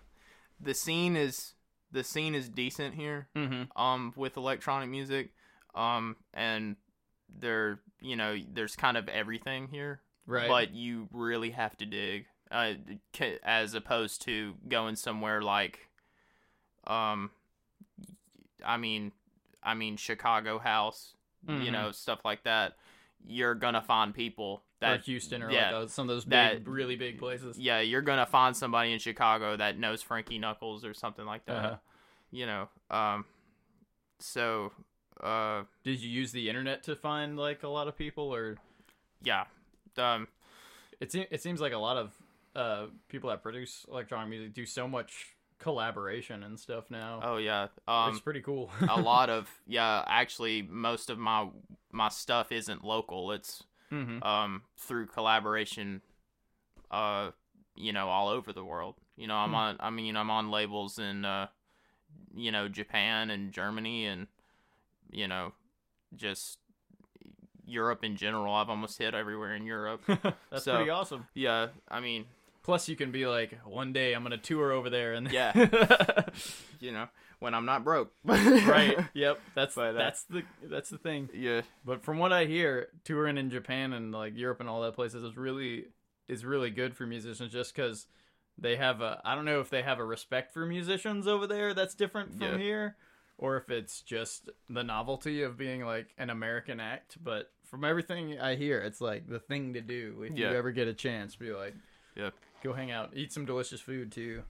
the 0.60 0.74
scene 0.74 1.16
is 1.16 1.54
the 1.90 2.04
scene 2.04 2.34
is 2.34 2.48
decent 2.48 2.94
here. 2.94 3.28
Mm-hmm. 3.34 3.80
Um, 3.80 4.12
with 4.16 4.36
electronic 4.36 4.90
music, 4.90 5.30
um, 5.74 6.16
and 6.34 6.76
there, 7.28 7.80
you 8.00 8.16
know, 8.16 8.36
there's 8.52 8.76
kind 8.76 8.96
of 8.96 9.08
everything 9.08 9.68
here. 9.68 10.02
Right. 10.26 10.48
But 10.48 10.72
you 10.74 11.08
really 11.12 11.50
have 11.50 11.76
to 11.78 11.86
dig, 11.86 12.26
uh, 12.52 12.74
as 13.42 13.74
opposed 13.74 14.22
to 14.22 14.54
going 14.68 14.94
somewhere 14.94 15.42
like, 15.42 15.88
um, 16.86 17.30
I 18.64 18.76
mean, 18.76 19.12
I 19.62 19.74
mean 19.74 19.96
Chicago 19.96 20.58
House, 20.58 21.14
you 21.46 21.54
Mhm. 21.54 21.72
know, 21.72 21.92
stuff 21.92 22.24
like 22.24 22.42
that. 22.44 22.76
You're 23.26 23.54
gonna 23.54 23.82
find 23.82 24.14
people 24.14 24.62
or 24.82 24.88
that 24.88 25.02
Houston 25.04 25.42
or 25.42 25.50
yeah, 25.50 25.64
like 25.64 25.70
those, 25.72 25.92
some 25.92 26.08
of 26.08 26.14
those 26.16 26.24
big, 26.24 26.64
that- 26.64 26.66
really 26.70 26.96
big 26.96 27.18
places. 27.18 27.58
yeah, 27.58 27.80
you're 27.80 28.00
gonna 28.02 28.24
find 28.26 28.56
somebody 28.56 28.92
in 28.92 28.98
Chicago 28.98 29.56
that 29.56 29.78
knows 29.78 30.02
Frankie 30.02 30.38
Knuckles 30.38 30.84
or 30.84 30.94
something 30.94 31.26
like 31.26 31.44
that. 31.46 31.64
Uh-huh. 31.64 31.76
You 32.30 32.46
know, 32.46 32.68
um, 32.90 33.24
so, 34.18 34.72
uh, 35.20 35.64
Did 35.84 36.00
you 36.00 36.08
use 36.08 36.32
the 36.32 36.48
internet 36.48 36.82
to 36.84 36.96
find 36.96 37.36
like 37.38 37.62
a 37.62 37.68
lot 37.68 37.88
of 37.88 37.96
people, 37.96 38.34
or 38.34 38.56
yeah, 39.22 39.44
um, 39.98 40.28
it 41.00 41.12
se- 41.12 41.28
it 41.30 41.42
seems 41.42 41.60
like 41.60 41.72
a 41.72 41.78
lot 41.78 41.96
of 41.96 42.12
uh 42.56 42.86
people 43.08 43.30
that 43.30 43.42
produce 43.42 43.84
electronic 43.88 44.28
music 44.28 44.52
do 44.54 44.66
so 44.66 44.88
much 44.88 45.34
collaboration 45.60 46.42
and 46.42 46.58
stuff 46.58 46.90
now. 46.90 47.20
oh 47.22 47.36
yeah, 47.36 47.68
um, 47.86 48.10
it's 48.10 48.20
pretty 48.20 48.40
cool. 48.40 48.70
a 48.88 49.00
lot 49.00 49.30
of 49.30 49.48
yeah. 49.68 50.02
Actually, 50.08 50.62
most 50.62 51.08
of 51.10 51.18
my 51.18 51.48
my 51.92 52.08
stuff 52.08 52.50
isn't 52.50 52.82
local. 52.84 53.30
It's 53.32 53.62
hmm 53.90 54.22
um 54.22 54.62
through 54.76 55.06
collaboration, 55.06 56.00
uh, 56.90 57.30
you 57.76 57.92
know, 57.92 58.08
all 58.08 58.28
over 58.28 58.52
the 58.52 58.64
world. 58.64 58.96
You 59.16 59.26
know, 59.28 59.36
I'm 59.36 59.50
Hmm. 59.50 59.54
on. 59.56 59.76
I 59.80 59.90
mean, 59.90 60.16
I'm 60.16 60.30
on 60.30 60.50
labels 60.50 60.98
in, 60.98 61.24
uh, 61.24 61.48
you 62.34 62.50
know, 62.50 62.68
Japan 62.68 63.30
and 63.30 63.52
Germany, 63.52 64.06
and 64.06 64.26
you 65.12 65.28
know, 65.28 65.52
just 66.16 66.58
Europe 67.66 68.02
in 68.04 68.16
general. 68.16 68.54
I've 68.54 68.70
almost 68.70 68.98
hit 68.98 69.14
everywhere 69.14 69.54
in 69.54 69.64
Europe. 69.66 70.02
That's 70.50 70.64
So- 70.64 70.76
pretty 70.76 70.90
awesome. 70.90 71.26
yeah, 71.34 71.68
I 71.88 72.00
mean, 72.00 72.24
Plus, 72.70 72.88
you 72.88 72.94
can 72.94 73.10
be 73.10 73.26
like, 73.26 73.58
one 73.64 73.92
day 73.92 74.12
I'm 74.12 74.22
gonna 74.22 74.38
tour 74.38 74.70
over 74.70 74.88
there, 74.90 75.14
and 75.14 75.28
Yeah. 75.32 75.52
you 76.80 76.92
know, 76.92 77.08
when 77.40 77.52
I'm 77.52 77.64
not 77.66 77.82
broke. 77.82 78.12
right. 78.24 78.96
Yep. 79.12 79.40
That's 79.56 79.74
But, 79.74 79.88
uh, 79.96 79.98
that's 79.98 80.22
the 80.22 80.42
that's 80.62 80.88
the 80.88 80.98
thing. 80.98 81.28
Yeah. 81.34 81.62
But 81.84 82.04
from 82.04 82.18
what 82.18 82.32
I 82.32 82.44
hear, 82.44 82.86
touring 83.02 83.38
in 83.38 83.50
Japan 83.50 83.92
and 83.92 84.12
like 84.12 84.36
Europe 84.36 84.60
and 84.60 84.68
all 84.68 84.82
that 84.82 84.94
places 84.94 85.24
is 85.24 85.36
really 85.36 85.86
is 86.28 86.44
really 86.44 86.70
good 86.70 86.94
for 86.96 87.06
musicians 87.06 87.52
just 87.52 87.74
because 87.74 88.06
they 88.56 88.76
have 88.76 89.00
a 89.00 89.20
I 89.24 89.34
don't 89.34 89.46
know 89.46 89.58
if 89.58 89.68
they 89.68 89.82
have 89.82 89.98
a 89.98 90.04
respect 90.04 90.52
for 90.52 90.64
musicians 90.64 91.26
over 91.26 91.48
there 91.48 91.74
that's 91.74 91.96
different 91.96 92.38
from 92.38 92.52
Yeah. 92.52 92.58
here, 92.58 92.96
or 93.36 93.56
if 93.56 93.68
it's 93.68 94.00
just 94.00 94.48
the 94.68 94.84
novelty 94.84 95.42
of 95.42 95.58
being 95.58 95.84
like 95.84 96.14
an 96.18 96.30
American 96.30 96.78
act. 96.78 97.18
But 97.20 97.50
from 97.64 97.84
everything 97.84 98.38
I 98.38 98.54
hear, 98.54 98.78
it's 98.78 99.00
like 99.00 99.26
the 99.28 99.40
thing 99.40 99.72
to 99.74 99.80
do 99.80 100.22
if 100.24 100.38
Yeah. 100.38 100.52
you 100.52 100.56
ever 100.56 100.70
get 100.70 100.86
a 100.86 100.94
chance. 100.94 101.34
Be 101.34 101.50
like, 101.52 101.74
Yeah. 102.14 102.30
Go 102.62 102.72
hang 102.72 102.90
out, 102.90 103.10
eat 103.14 103.32
some 103.32 103.44
delicious 103.44 103.80
food 103.80 104.12
too. 104.12 104.42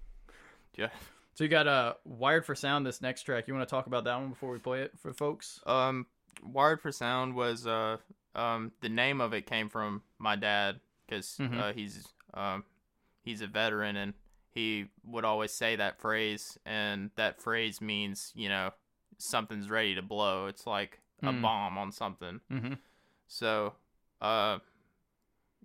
Yeah. 0.76 0.88
So 1.34 1.44
you 1.44 1.50
got 1.50 1.66
uh, 1.66 1.94
Wired 2.04 2.44
for 2.44 2.54
Sound. 2.54 2.84
This 2.86 3.00
next 3.00 3.22
track, 3.22 3.46
you 3.48 3.54
want 3.54 3.66
to 3.68 3.70
talk 3.70 3.86
about 3.86 4.04
that 4.04 4.16
one 4.16 4.30
before 4.30 4.50
we 4.50 4.58
play 4.58 4.82
it 4.82 4.92
for 4.98 5.12
folks? 5.12 5.60
Um, 5.66 6.06
Wired 6.42 6.80
for 6.80 6.92
Sound 6.92 7.34
was 7.34 7.66
uh 7.66 7.96
um 8.34 8.72
the 8.80 8.88
name 8.88 9.20
of 9.20 9.32
it 9.34 9.46
came 9.46 9.68
from 9.68 10.02
my 10.18 10.36
dad 10.36 10.80
because 11.06 11.36
Mhm. 11.38 11.58
uh, 11.58 11.72
he's 11.72 12.06
um 12.34 12.64
he's 13.22 13.40
a 13.42 13.46
veteran 13.46 13.96
and 13.96 14.14
he 14.52 14.86
would 15.04 15.24
always 15.24 15.52
say 15.52 15.76
that 15.76 16.00
phrase 16.00 16.56
and 16.64 17.10
that 17.16 17.40
phrase 17.40 17.80
means 17.80 18.32
you 18.34 18.48
know 18.48 18.70
something's 19.18 19.68
ready 19.68 19.94
to 19.96 20.02
blow. 20.02 20.46
It's 20.46 20.66
like 20.66 21.00
a 21.22 21.26
Mm. 21.26 21.42
bomb 21.42 21.76
on 21.78 21.92
something. 21.92 22.40
Mm-hmm. 22.50 22.74
So, 23.26 23.74
uh, 24.22 24.58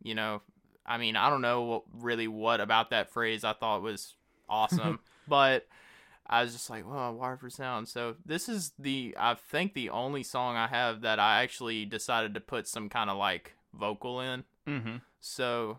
you 0.04 0.14
know, 0.16 0.42
I 0.86 0.98
mean, 0.98 1.16
I 1.16 1.30
don't 1.30 1.42
know 1.42 1.62
what, 1.64 1.84
really 1.94 2.28
what 2.28 2.62
about 2.62 2.90
that 2.92 3.10
phrase 3.12 3.44
I 3.44 3.54
thought 3.54 3.82
was 3.82 4.16
awesome, 4.50 5.00
but 5.28 5.68
I 6.28 6.44
was 6.44 6.54
just 6.54 6.70
like, 6.70 6.88
well, 6.90 7.14
Wired 7.14 7.40
for 7.40 7.50
Sound. 7.50 7.88
So 7.88 8.16
this 8.26 8.48
is 8.50 8.72
the, 8.80 9.16
I 9.20 9.34
think 9.36 9.74
the 9.74 9.90
only 9.90 10.24
song 10.24 10.56
I 10.56 10.68
have 10.68 11.02
that 11.02 11.20
I 11.20 11.42
actually 11.44 11.86
decided 11.86 12.34
to 12.34 12.40
put 12.40 12.68
some 12.68 12.90
kind 12.90 13.10
of 13.10 13.18
like 13.18 13.54
vocal 13.74 14.22
in. 14.22 14.44
Mm-hmm. 14.68 14.96
So, 15.20 15.78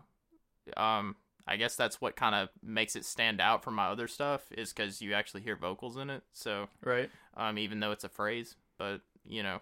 um, 0.75 1.15
I 1.47 1.55
guess 1.55 1.77
that's 1.77 2.01
what 2.01 2.17
kind 2.17 2.35
of 2.35 2.49
makes 2.61 2.97
it 2.97 3.05
stand 3.05 3.39
out 3.39 3.63
from 3.63 3.75
my 3.75 3.87
other 3.87 4.07
stuff 4.09 4.51
is 4.51 4.73
because 4.73 5.01
you 5.01 5.13
actually 5.13 5.41
hear 5.41 5.55
vocals 5.55 5.95
in 5.95 6.09
it. 6.09 6.23
So, 6.33 6.67
Right. 6.83 7.09
um, 7.37 7.57
even 7.57 7.79
though 7.79 7.91
it's 7.91 8.03
a 8.03 8.09
phrase, 8.09 8.55
but 8.77 8.99
you 9.25 9.43
know, 9.43 9.61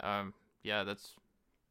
um, 0.00 0.34
yeah, 0.64 0.82
that's 0.82 1.14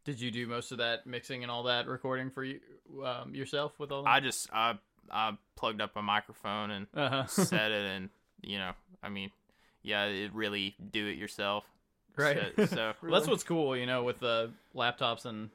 Did 0.06 0.20
you 0.20 0.32
do 0.32 0.48
most 0.48 0.72
of 0.72 0.78
that 0.80 1.06
mixing 1.06 1.44
and 1.44 1.52
all 1.52 1.64
that 1.64 1.88
recording 1.88 2.30
for 2.30 2.44
you 2.44 2.60
um, 3.06 3.36
yourself 3.36 3.80
with 3.80 3.92
all 3.92 4.04
that? 4.04 4.10
I 4.10 4.20
just 4.20 4.50
I 4.52 4.78
I 5.12 5.38
plugged 5.56 5.82
up 5.82 5.96
a 5.96 6.02
microphone 6.02 6.72
and 6.72 6.88
uh-huh. 6.94 7.26
set 7.28 7.72
it, 7.72 7.86
and 7.86 8.10
you 8.42 8.58
know, 8.58 8.72
I 9.04 9.10
mean, 9.10 9.32
yeah, 9.84 10.06
it 10.06 10.34
really 10.34 10.76
do 10.92 11.08
it 11.08 11.18
yourself. 11.18 11.66
right. 12.16 12.54
So, 12.56 12.66
so 12.66 12.94
Well, 13.02 13.12
that's 13.12 13.28
what's 13.28 13.44
cool, 13.44 13.76
you 13.76 13.86
know, 13.86 14.04
with 14.04 14.20
the 14.20 14.52
laptops 14.76 15.26
and 15.26 15.50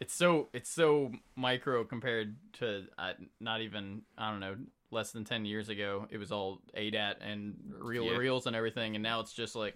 it's 0.00 0.14
so 0.14 0.48
it's 0.52 0.70
so 0.70 1.12
micro 1.36 1.84
compared 1.84 2.36
to 2.54 2.84
uh, 2.98 3.12
not 3.40 3.60
even 3.60 4.02
I 4.18 4.30
don't 4.30 4.40
know 4.40 4.56
less 4.90 5.12
than 5.12 5.24
ten 5.24 5.44
years 5.44 5.68
ago. 5.68 6.06
It 6.10 6.18
was 6.18 6.32
all 6.32 6.60
ADAT 6.76 7.16
and 7.20 7.56
reel 7.80 8.04
Yeah. 8.04 8.16
reels 8.16 8.46
and 8.46 8.54
everything, 8.54 8.94
and 8.94 9.02
now 9.02 9.20
it's 9.20 9.32
just 9.32 9.56
like 9.56 9.74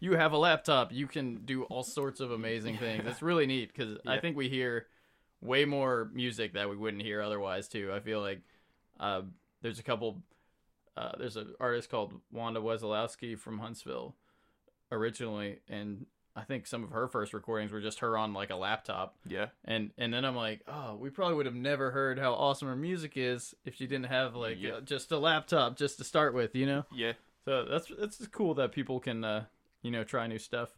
you 0.00 0.12
have 0.16 0.32
a 0.32 0.38
laptop, 0.38 0.92
you 0.92 1.06
can 1.06 1.44
do 1.44 1.64
all 1.64 1.82
sorts 1.82 2.20
of 2.20 2.30
amazing 2.30 2.78
things. 2.78 3.04
It's 3.06 3.22
really 3.22 3.46
neat 3.46 3.72
because 3.74 3.98
I 4.06 4.18
think 4.18 4.36
we 4.36 4.48
hear 4.48 4.86
way 5.40 5.64
more 5.64 6.10
music 6.12 6.54
that 6.54 6.68
we 6.70 6.76
wouldn't 6.76 7.02
hear 7.02 7.20
otherwise 7.20 7.68
too. 7.68 7.92
I 7.92 8.00
feel 8.00 8.20
like 8.20 8.40
uh, 9.00 9.22
there's 9.62 9.78
a 9.78 9.82
couple. 9.82 10.22
Uh, 10.96 11.12
there's 11.18 11.36
an 11.36 11.54
artist 11.60 11.88
called 11.90 12.12
Wanda 12.32 12.60
Wesolowski 12.60 13.38
from 13.38 13.58
Huntsville 13.58 14.16
originally, 14.90 15.60
and 15.68 16.06
I 16.34 16.42
think 16.42 16.66
some 16.66 16.82
of 16.84 16.90
her 16.90 17.08
first 17.08 17.32
recordings 17.34 17.72
were 17.72 17.80
just 17.80 18.00
her 18.00 18.16
on 18.16 18.32
like 18.32 18.50
a 18.50 18.56
laptop. 18.56 19.16
yeah, 19.28 19.46
And 19.64 19.90
and 19.98 20.12
then 20.12 20.24
I'm 20.24 20.36
like, 20.36 20.62
oh, 20.66 20.96
we 20.96 21.10
probably 21.10 21.34
would 21.36 21.46
have 21.46 21.54
never 21.54 21.90
heard 21.90 22.18
how 22.18 22.32
awesome 22.34 22.68
her 22.68 22.76
music 22.76 23.12
is 23.16 23.54
if 23.64 23.74
she 23.76 23.86
didn't 23.86 24.06
have 24.06 24.34
like 24.34 24.56
Yeah. 24.60 24.74
uh, 24.74 24.80
just 24.80 25.12
a 25.12 25.18
laptop 25.18 25.76
just 25.76 25.98
to 25.98 26.04
start 26.04 26.34
with, 26.34 26.54
you 26.54 26.66
know. 26.66 26.84
yeah, 26.92 27.12
So 27.44 27.64
that's 27.64 27.90
that's 27.98 28.26
cool 28.28 28.54
that 28.54 28.72
people 28.72 28.98
can 29.00 29.24
uh, 29.24 29.44
you 29.82 29.90
know 29.90 30.04
try 30.04 30.26
new 30.26 30.38
stuff 30.38 30.70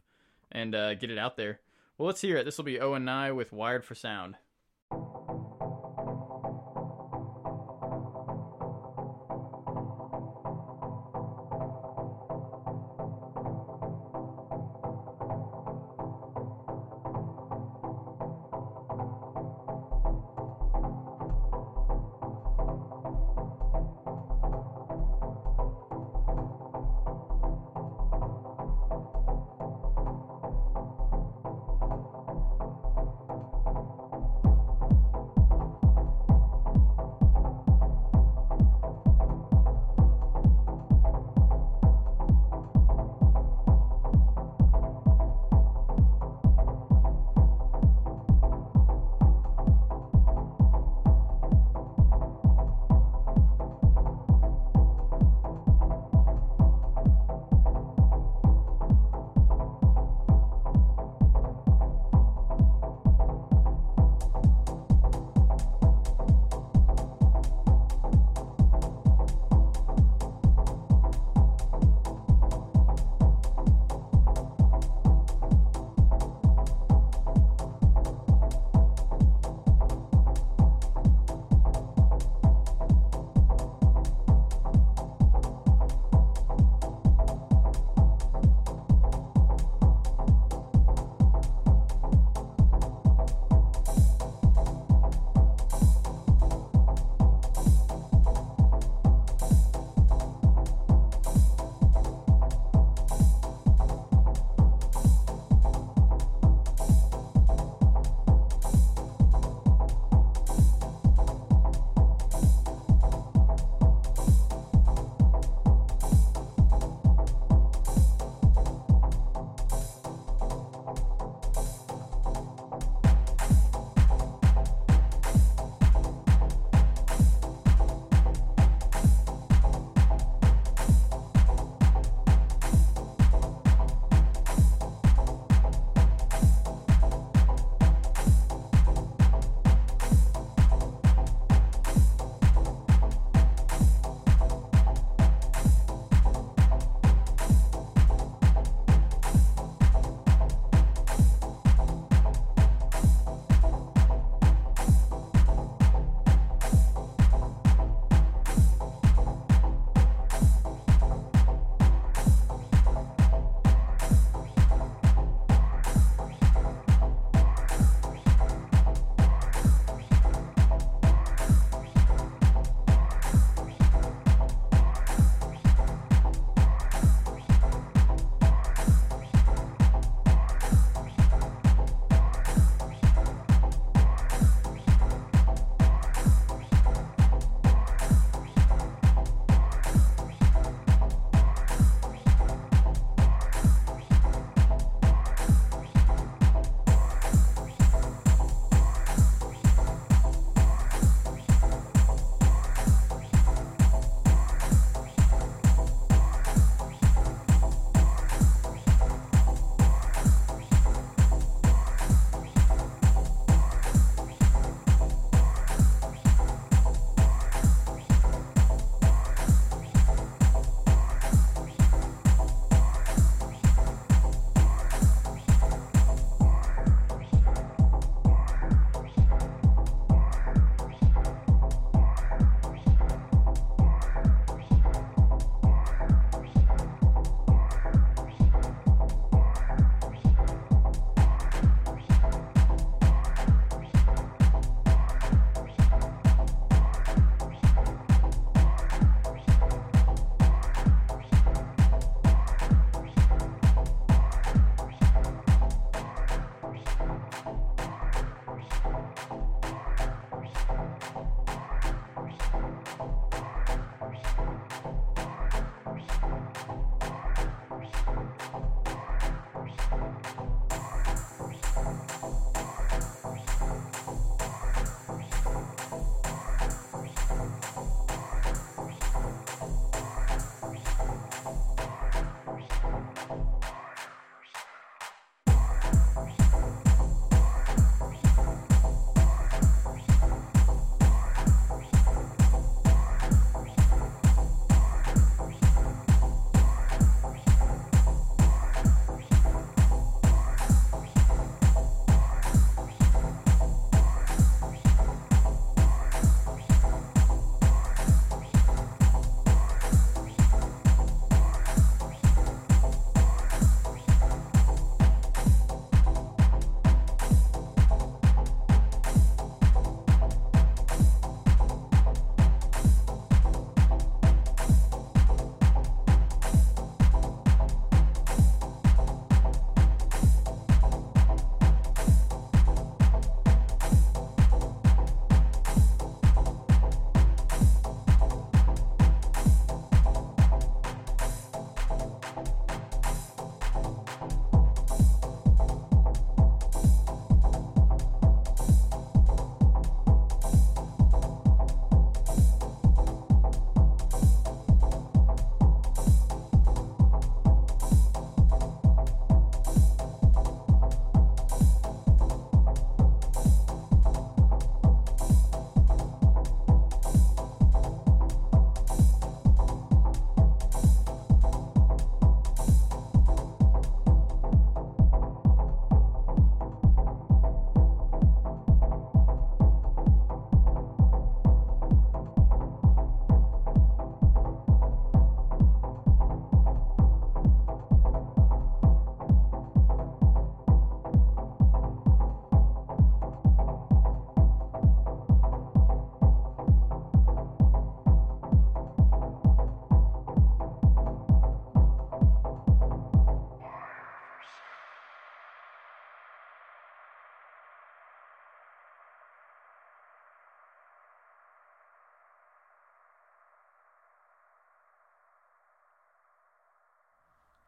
and 0.51 0.75
uh, 0.75 0.95
get 0.95 1.11
it 1.11 1.17
out 1.17 1.37
there. 1.37 1.59
Well, 1.97 2.07
let's 2.07 2.21
hear 2.21 2.37
it. 2.37 2.45
This 2.45 2.57
will 2.57 2.65
be 2.65 2.79
Owen 2.79 3.05
Nye 3.05 3.31
with 3.31 3.53
Wired 3.53 3.85
for 3.85 3.95
Sound. 3.95 4.35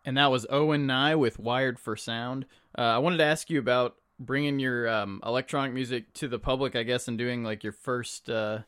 And 0.06 0.18
that 0.18 0.32
was 0.32 0.46
Owen 0.50 0.86
Nye 0.86 1.16
with 1.16 1.40
Wired 1.40 1.80
for 1.80 1.96
Sound. 1.96 2.46
Uh, 2.78 2.82
I 2.82 2.98
wanted 2.98 3.18
to 3.18 3.24
ask 3.24 3.50
you 3.50 3.60
about 3.60 3.96
bringing 4.20 4.60
your 4.60 4.88
um, 4.88 5.22
electronic 5.26 5.74
music 5.74 6.14
to 6.16 6.28
the 6.28 6.40
public, 6.40 6.76
I 6.76 6.84
guess, 6.84 7.08
and 7.08 7.18
doing 7.18 7.44
like 7.44 7.64
your 7.64 7.74
first 7.74 8.30
uh, 8.30 8.60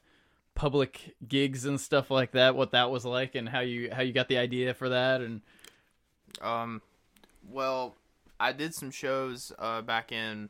public 0.53 1.15
gigs 1.27 1.65
and 1.65 1.79
stuff 1.79 2.09
like 2.09 2.31
that. 2.31 2.55
What 2.55 2.71
that 2.71 2.89
was 2.89 3.05
like, 3.05 3.35
and 3.35 3.49
how 3.49 3.61
you 3.61 3.89
how 3.91 4.01
you 4.01 4.13
got 4.13 4.27
the 4.27 4.37
idea 4.37 4.73
for 4.73 4.89
that, 4.89 5.21
and 5.21 5.41
Um, 6.41 6.81
well, 7.49 7.95
I 8.39 8.51
did 8.51 8.73
some 8.73 8.91
shows 8.91 9.51
uh, 9.59 9.81
back 9.81 10.11
in 10.11 10.49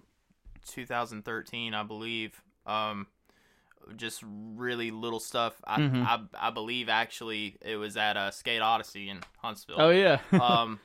2013, 0.68 1.74
I 1.74 1.84
believe. 1.84 2.42
Um, 2.66 3.08
just 3.96 4.24
really 4.26 4.92
little 4.92 5.20
stuff. 5.20 5.56
I, 5.66 5.80
Mhm. 5.80 6.04
I 6.06 6.48
I 6.48 6.50
believe 6.52 6.90
actually 6.90 7.58
it 7.62 7.76
was 7.78 7.98
at 7.98 8.18
uh, 8.18 8.32
Skate 8.32 8.62
Odyssey 8.62 9.10
in 9.10 9.22
Huntsville. 9.38 9.76
oh 9.80 9.90
yeah, 9.90 10.20
um, 10.32 10.80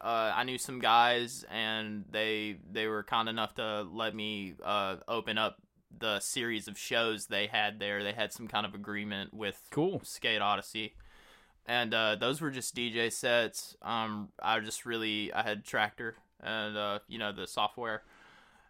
uh, 0.00 0.32
I 0.34 0.44
knew 0.44 0.58
some 0.58 0.78
guys, 0.78 1.44
and 1.50 2.04
they 2.10 2.56
they 2.70 2.86
were 2.86 3.02
kind 3.02 3.28
enough 3.28 3.54
to 3.56 3.82
let 3.82 4.14
me 4.14 4.54
uh, 4.64 4.96
open 5.08 5.38
up 5.38 5.56
the 5.98 6.20
series 6.20 6.68
of 6.68 6.76
shows 6.78 7.26
they 7.26 7.46
had 7.46 7.78
there. 7.78 8.02
They 8.04 8.12
had 8.12 8.32
some 8.32 8.48
kind 8.48 8.66
of 8.66 8.74
agreement 8.74 9.32
with 9.32 9.60
cool. 9.70 10.00
Skate 10.04 10.42
Odyssey, 10.42 10.94
and 11.66 11.92
uh, 11.94 12.16
those 12.16 12.40
were 12.40 12.50
just 12.50 12.74
DJ 12.76 13.10
sets. 13.12 13.76
Um, 13.82 14.28
I 14.42 14.60
just 14.60 14.84
really 14.84 15.32
I 15.32 15.42
had 15.42 15.64
Traktor 15.64 16.12
and 16.42 16.76
uh, 16.76 16.98
you 17.08 17.18
know 17.18 17.32
the 17.32 17.46
software. 17.46 18.02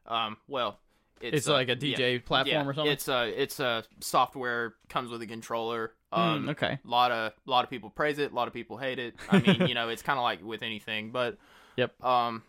Um, 0.07 0.37
well, 0.47 0.79
it's, 1.21 1.39
It's 1.39 1.49
uh, 1.49 1.53
like 1.55 1.69
a 1.69 1.77
yeah, 1.81 1.97
DJ 1.97 2.25
platform 2.25 2.65
yeah, 2.65 2.71
or 2.71 2.75
something. 2.75 2.93
It's 2.93 3.09
a 3.09 3.43
it's 3.43 3.61
a 3.61 3.85
software 4.01 4.75
comes 4.89 5.11
with 5.11 5.23
a 5.23 5.27
controller. 5.27 5.93
Um, 6.13 6.45
Mm, 6.47 6.51
okay. 6.51 6.79
a 6.85 6.89
lot 6.89 7.11
of 7.11 7.33
a 7.47 7.51
lot 7.51 7.65
of 7.65 7.71
people 7.71 7.91
praise 7.91 8.19
it, 8.19 8.33
a 8.33 8.35
lot 8.35 8.49
of 8.49 8.55
people 8.55 8.79
hate 8.79 8.99
it. 8.99 9.15
I 9.31 9.41
mean, 9.41 9.69
you 9.69 9.75
know, 9.75 9.89
it's 9.89 10.03
kind 10.03 10.19
of 10.19 10.23
like 10.23 10.43
with 10.45 10.63
anything, 10.63 11.11
but 11.11 11.39
Yep. 11.77 12.03
Um. 12.05 12.43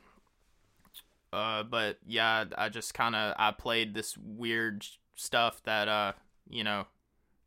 Uh, 1.34 1.64
but 1.64 1.98
yeah, 2.06 2.46
I 2.58 2.70
just 2.70 2.94
kind 2.94 3.16
of 3.16 3.36
I 3.38 3.52
played 3.52 3.94
this 3.94 4.18
weird 4.18 4.86
stuff 5.16 5.62
that 5.64 5.88
uh, 5.88 6.14
you 6.50 6.64
know, 6.64 6.86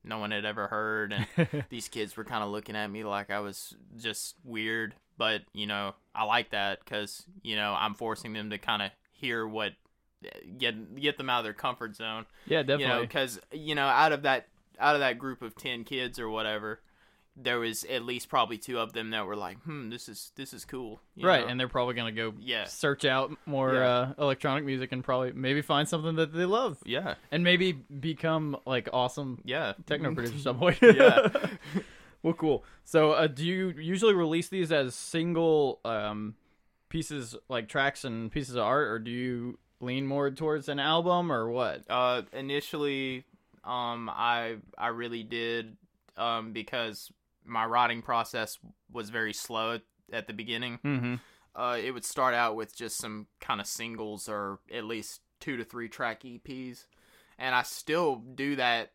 no 0.05 0.19
one 0.19 0.31
had 0.33 0.45
ever 0.45 0.69
heard, 0.69 1.13
and 1.15 1.27
these 1.71 1.89
kids 1.89 2.17
were 2.17 2.25
kind 2.25 2.45
of 2.45 2.51
looking 2.51 2.77
at 2.77 2.91
me 2.91 3.05
like 3.05 3.31
I 3.31 3.41
was 3.41 3.75
just 3.97 4.37
weird. 4.45 4.95
But 5.17 5.43
you 5.55 5.67
know, 5.67 5.95
I 6.15 6.25
like 6.25 6.51
that 6.51 6.81
because 6.85 7.25
you 7.43 7.57
know 7.57 7.75
I'm 7.79 7.95
forcing 7.95 8.33
them 8.35 8.51
to 8.51 8.59
kind 8.59 8.83
of 8.83 8.91
hear 9.13 9.47
what 9.47 9.73
get 10.59 10.97
get 11.01 11.17
them 11.19 11.31
out 11.31 11.39
of 11.39 11.45
their 11.45 11.53
comfort 11.55 11.97
zone 11.97 12.27
yeah, 12.47 12.59
you 12.61 12.65
know 12.67 12.79
definitely. 12.79 13.07
because 13.07 13.41
you 13.53 13.75
know 13.75 13.87
out 13.87 14.13
of 14.13 14.23
that 14.23 14.49
out 14.79 14.95
of 14.95 15.01
that 15.01 15.19
group 15.19 15.43
of 15.43 15.55
10 15.57 15.85
kids 15.85 16.19
or 16.19 16.29
whatever 16.29 16.81
there 17.37 17.59
was 17.59 17.85
at 17.85 18.05
least 18.05 18.29
probably 18.29 18.59
two 18.59 18.79
of 18.79 18.93
them 18.93 19.11
that 19.11 19.25
were 19.25 19.37
like 19.37 19.59
hmm 19.63 19.89
this 19.89 20.09
is 20.09 20.33
this 20.37 20.53
is 20.53 20.65
cool 20.65 21.01
you 21.15 21.27
right, 21.27 21.43
know? 21.43 21.47
and 21.47 21.59
they're 21.61 21.69
probably 21.69 21.95
gonna 21.95 22.13
go 22.13 22.35
Yeah. 22.39 22.65
search 22.65 23.05
out 23.05 23.31
more 23.47 23.75
Yeah. 23.75 23.89
uh, 23.89 24.13
electronic 24.19 24.65
music 24.65 24.93
and 24.93 25.03
probably 25.03 25.33
maybe 25.33 25.63
find 25.63 25.89
something 25.89 26.17
that 26.17 26.33
they 26.35 26.45
love, 26.45 26.79
yeah 26.85 27.15
and 27.31 27.43
maybe 27.45 27.73
become 27.73 28.57
like 28.67 28.89
awesome 28.93 29.41
yeah 29.45 29.75
techno 29.87 30.13
producer 30.15 30.39
some 30.39 30.59
way. 30.61 30.77
Yeah. 30.83 31.29
well, 32.23 32.35
cool. 32.35 32.65
So, 32.85 33.13
uh, 33.13 33.27
do 33.29 33.47
you 33.47 33.69
usually 33.79 34.13
release 34.13 34.49
these 34.49 34.71
as 34.73 34.95
single 34.95 35.81
um, 35.87 36.35
pieces, 36.91 37.35
like 37.49 37.69
tracks 37.69 38.05
and 38.05 38.31
pieces 38.31 38.57
of 38.57 38.63
art, 38.65 38.89
or 38.89 38.99
do 38.99 39.11
you 39.11 39.59
lean 39.81 40.07
more 40.07 40.31
towards 40.31 40.69
an 40.69 40.79
album, 40.79 41.33
or 41.33 41.49
what? 41.51 41.83
uh 41.91 42.23
initially 42.33 43.25
um 43.65 44.09
i 44.13 44.57
i 44.79 44.89
really 44.89 45.23
did 45.23 45.77
um 46.17 46.53
because 46.53 47.11
my 47.45 47.65
writing 47.65 48.01
process 48.03 48.59
was 48.93 49.11
very 49.11 49.33
slow 49.33 49.79
at, 50.13 50.27
the 50.27 50.33
beginning 50.33 50.79
Mm-hmm. 50.85 51.15
uh 51.55 51.77
it 51.77 51.91
would 51.93 52.05
start 52.05 52.35
out 52.35 52.57
with 52.57 52.75
just 52.77 52.97
some 52.99 53.27
kind 53.41 53.61
of 53.61 53.67
singles 53.67 54.29
or 54.29 54.59
at 54.73 54.85
least 54.85 55.21
two 55.41 55.57
to 55.59 55.65
three 55.65 55.89
track 55.89 56.23
eps 56.23 56.85
and 57.39 57.55
i 57.55 57.63
still 57.63 58.17
do 58.35 58.57
that 58.57 58.93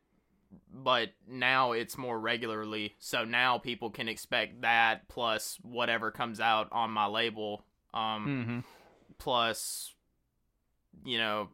but 0.74 1.10
now 1.28 1.72
it's 1.74 1.98
more 1.98 2.20
regularly 2.20 2.96
so 3.00 3.24
now 3.26 3.58
people 3.58 3.90
can 3.90 4.08
expect 4.08 4.62
that 4.62 5.08
plus 5.08 5.58
whatever 5.64 6.12
comes 6.12 6.40
out 6.40 6.68
on 6.72 6.90
my 6.92 7.06
label 7.08 7.64
um 7.94 8.26
Mm-hmm. 8.28 8.60
plus 9.18 9.94
you 11.04 11.18
know 11.18 11.50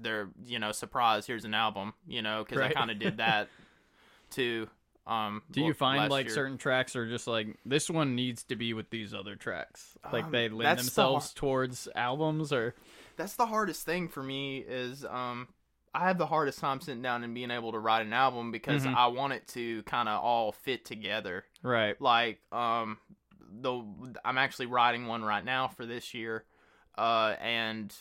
they're 0.00 0.28
you 0.44 0.58
know 0.58 0.72
surprise 0.72 1.26
here's 1.26 1.44
an 1.44 1.54
album 1.54 1.92
you 2.06 2.22
know 2.22 2.44
because 2.44 2.58
Right. 2.58 2.70
i 2.70 2.74
kind 2.74 2.90
of 2.90 2.98
did 2.98 3.16
that 3.18 3.48
too 4.30 4.68
um 5.06 5.42
Do 5.50 5.60
you 5.62 5.72
find 5.74 6.10
like 6.10 6.26
year. 6.26 6.34
certain 6.34 6.58
tracks 6.58 6.94
are 6.94 7.08
just 7.08 7.26
like 7.26 7.48
this 7.64 7.88
one 7.88 8.14
needs 8.14 8.42
to 8.44 8.56
be 8.56 8.74
with 8.74 8.90
these 8.90 9.14
other 9.14 9.36
tracks, 9.36 9.96
like 10.12 10.24
Um, 10.24 10.32
they 10.32 10.48
lend 10.48 10.64
that's 10.64 10.82
the 10.82 10.82
themselves 10.90 11.32
towards 11.32 11.88
albums, 11.94 12.52
or 12.52 12.74
that's 13.16 13.34
the 13.34 13.46
hardest 13.46 13.84
thing 13.84 14.08
for 14.08 14.22
me 14.22 14.58
is 14.58 15.04
um 15.04 15.48
I 15.94 16.06
have 16.06 16.18
the 16.18 16.26
hardest 16.26 16.58
time 16.58 16.80
sitting 16.80 17.02
down 17.02 17.24
and 17.24 17.34
being 17.34 17.50
able 17.50 17.72
to 17.72 17.78
write 17.78 18.04
an 18.06 18.12
album 18.12 18.52
because 18.52 18.84
Mhm. 18.84 18.94
I 18.94 19.06
want 19.06 19.32
it 19.32 19.48
to 19.48 19.82
kind 19.84 20.08
of 20.08 20.22
all 20.22 20.52
fit 20.52 20.84
together. 20.84 21.44
right? 21.62 21.96
Like 22.00 22.40
um 22.52 22.98
the 23.50 23.82
I'm 24.24 24.38
actually 24.38 24.66
writing 24.66 25.06
one 25.06 25.24
right 25.24 25.44
now 25.44 25.68
for 25.68 25.86
this 25.86 26.12
year 26.12 26.44
uh 26.98 27.34
and 27.40 27.94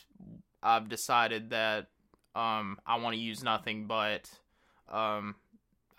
I've 0.64 0.90
decided 0.90 1.52
that 1.52 1.88
um 2.36 2.80
I 2.86 2.98
want 2.98 3.16
to 3.16 3.22
use 3.22 3.44
nothing 3.44 3.86
but 3.88 4.30
um 4.90 5.36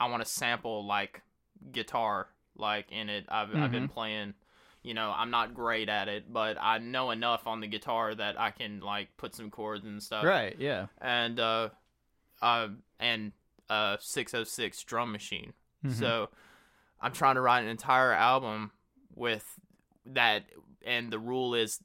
I 0.00 0.08
want 0.08 0.22
to 0.22 0.28
sample 0.28 0.84
like 0.87 1.22
guitar 1.72 2.28
like 2.56 2.90
in 2.92 3.08
it. 3.08 3.24
I've 3.28 3.54
I've 3.54 3.72
been 3.72 3.88
playing 3.88 4.34
you 4.82 4.94
know, 4.94 5.12
I'm 5.14 5.30
not 5.30 5.54
great 5.54 5.88
at 5.88 6.08
it, 6.08 6.32
but 6.32 6.56
I 6.61 6.78
know 6.78 7.11
enough 7.11 7.46
on 7.46 7.61
the 7.61 7.66
guitar 7.66 8.14
that 8.14 8.40
I 8.40 8.52
can 8.52 8.80
like 8.80 9.16
put 9.16 9.34
some 9.34 9.50
chords 9.50 9.84
and 9.84 10.02
stuff. 10.02 10.24
Right? 10.24 10.56
Yeah. 10.58 10.87
And 11.00 11.38
uh 11.40 11.68
uh 12.42 12.68
and 12.98 13.32
uh 13.68 13.96
606 14.00 14.82
drum 14.84 15.12
machine. 15.12 15.52
Mhm. 15.84 15.92
So 15.92 16.28
I'm 17.00 17.12
trying 17.12 17.34
to 17.37 17.40
write 17.40 17.62
an 17.64 17.68
entire 17.68 18.12
album 18.12 18.70
with 19.14 19.44
that 20.06 20.44
and 20.87 21.12
the 21.12 21.18
rule 21.18 21.54
is 21.54 21.80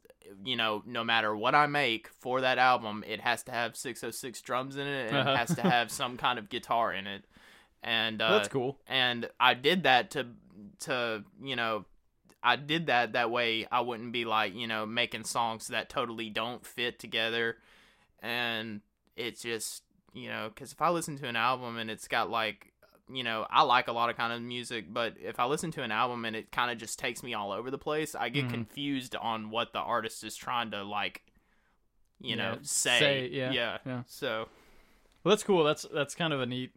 you 0.45 0.55
know 0.55 0.81
no 0.86 1.03
matter 1.03 1.36
what 1.36 1.53
I 1.55 1.67
make 1.67 2.07
for 2.07 2.41
that 2.41 2.57
album 2.57 3.03
it 3.07 3.19
has 3.21 3.43
to 3.43 3.51
have 3.51 3.75
606 3.75 4.41
drums 4.41 4.75
in 4.77 4.88
it 4.88 5.07
and 5.09 5.17
Uh-huh. 5.17 5.31
it 5.31 5.38
has 5.38 5.55
to 5.55 5.62
have 5.75 5.91
some 5.91 6.17
kind 6.17 6.39
of 6.39 6.49
guitar 6.49 6.91
in 6.93 7.07
it. 7.07 7.23
And 7.81 8.21
uh 8.21 8.31
That's 8.31 8.47
cool. 8.49 8.79
and 8.88 9.29
I 9.39 9.53
did 9.53 9.83
that 9.83 10.12
to 10.12 10.27
to 10.81 11.23
you 11.41 11.55
know 11.55 11.86
I 12.41 12.55
did 12.57 12.88
that 12.88 13.13
that 13.13 13.31
way 13.31 13.67
I 13.71 13.81
wouldn't 13.81 14.12
be 14.12 14.25
like 14.25 14.53
you 14.55 14.67
know 14.67 14.86
making 14.86 15.23
songs 15.25 15.67
that 15.67 15.89
totally 15.89 16.29
don't 16.29 16.65
fit 16.65 16.99
together 16.99 17.57
and 18.21 18.81
it's 19.15 19.41
just 19.41 19.83
you 20.13 20.27
know 20.29 20.49
because 20.53 20.71
if 20.73 20.81
I 20.81 20.89
listen 20.89 21.17
to 21.19 21.27
an 21.27 21.36
album 21.36 21.77
and 21.77 21.89
it's 21.89 22.07
got 22.07 22.29
like 22.29 22.72
you 23.12 23.24
know 23.24 23.46
I 23.50 23.63
like 23.63 23.88
a 23.88 23.92
lot 23.92 24.10
of 24.10 24.16
kind 24.18 24.32
of 24.32 24.42
music 24.42 24.86
but 24.94 25.16
if 25.22 25.39
I 25.39 25.46
listen 25.46 25.72
to 25.72 25.84
an 25.84 25.92
album 25.92 26.24
and 26.26 26.36
it 26.36 26.52
kind 26.52 26.72
of 26.72 26.78
just 26.78 26.98
takes 27.00 27.22
me 27.24 27.34
all 27.34 27.52
over 27.52 27.70
the 27.70 27.78
place 27.78 28.16
I 28.16 28.30
get 28.30 28.46
Mhm. 28.48 28.52
confused 28.52 29.16
on 29.16 29.50
what 29.50 29.74
the 29.74 29.80
artist 29.80 30.24
is 30.24 30.36
trying 30.36 30.72
to 30.72 30.84
like 30.84 31.22
you 32.22 32.36
know 32.36 32.58
say, 32.62 33.00
say, 33.00 33.30
yeah, 33.32 33.52
yeah 33.52 33.78
yeah. 33.86 34.04
so 34.08 34.48
Well, 35.24 35.32
that's 35.36 35.44
cool. 35.44 35.63
That's 35.63 35.84
that's 35.94 36.16
kind 36.16 36.34
of 36.34 36.42
a 36.42 36.46
neat 36.46 36.72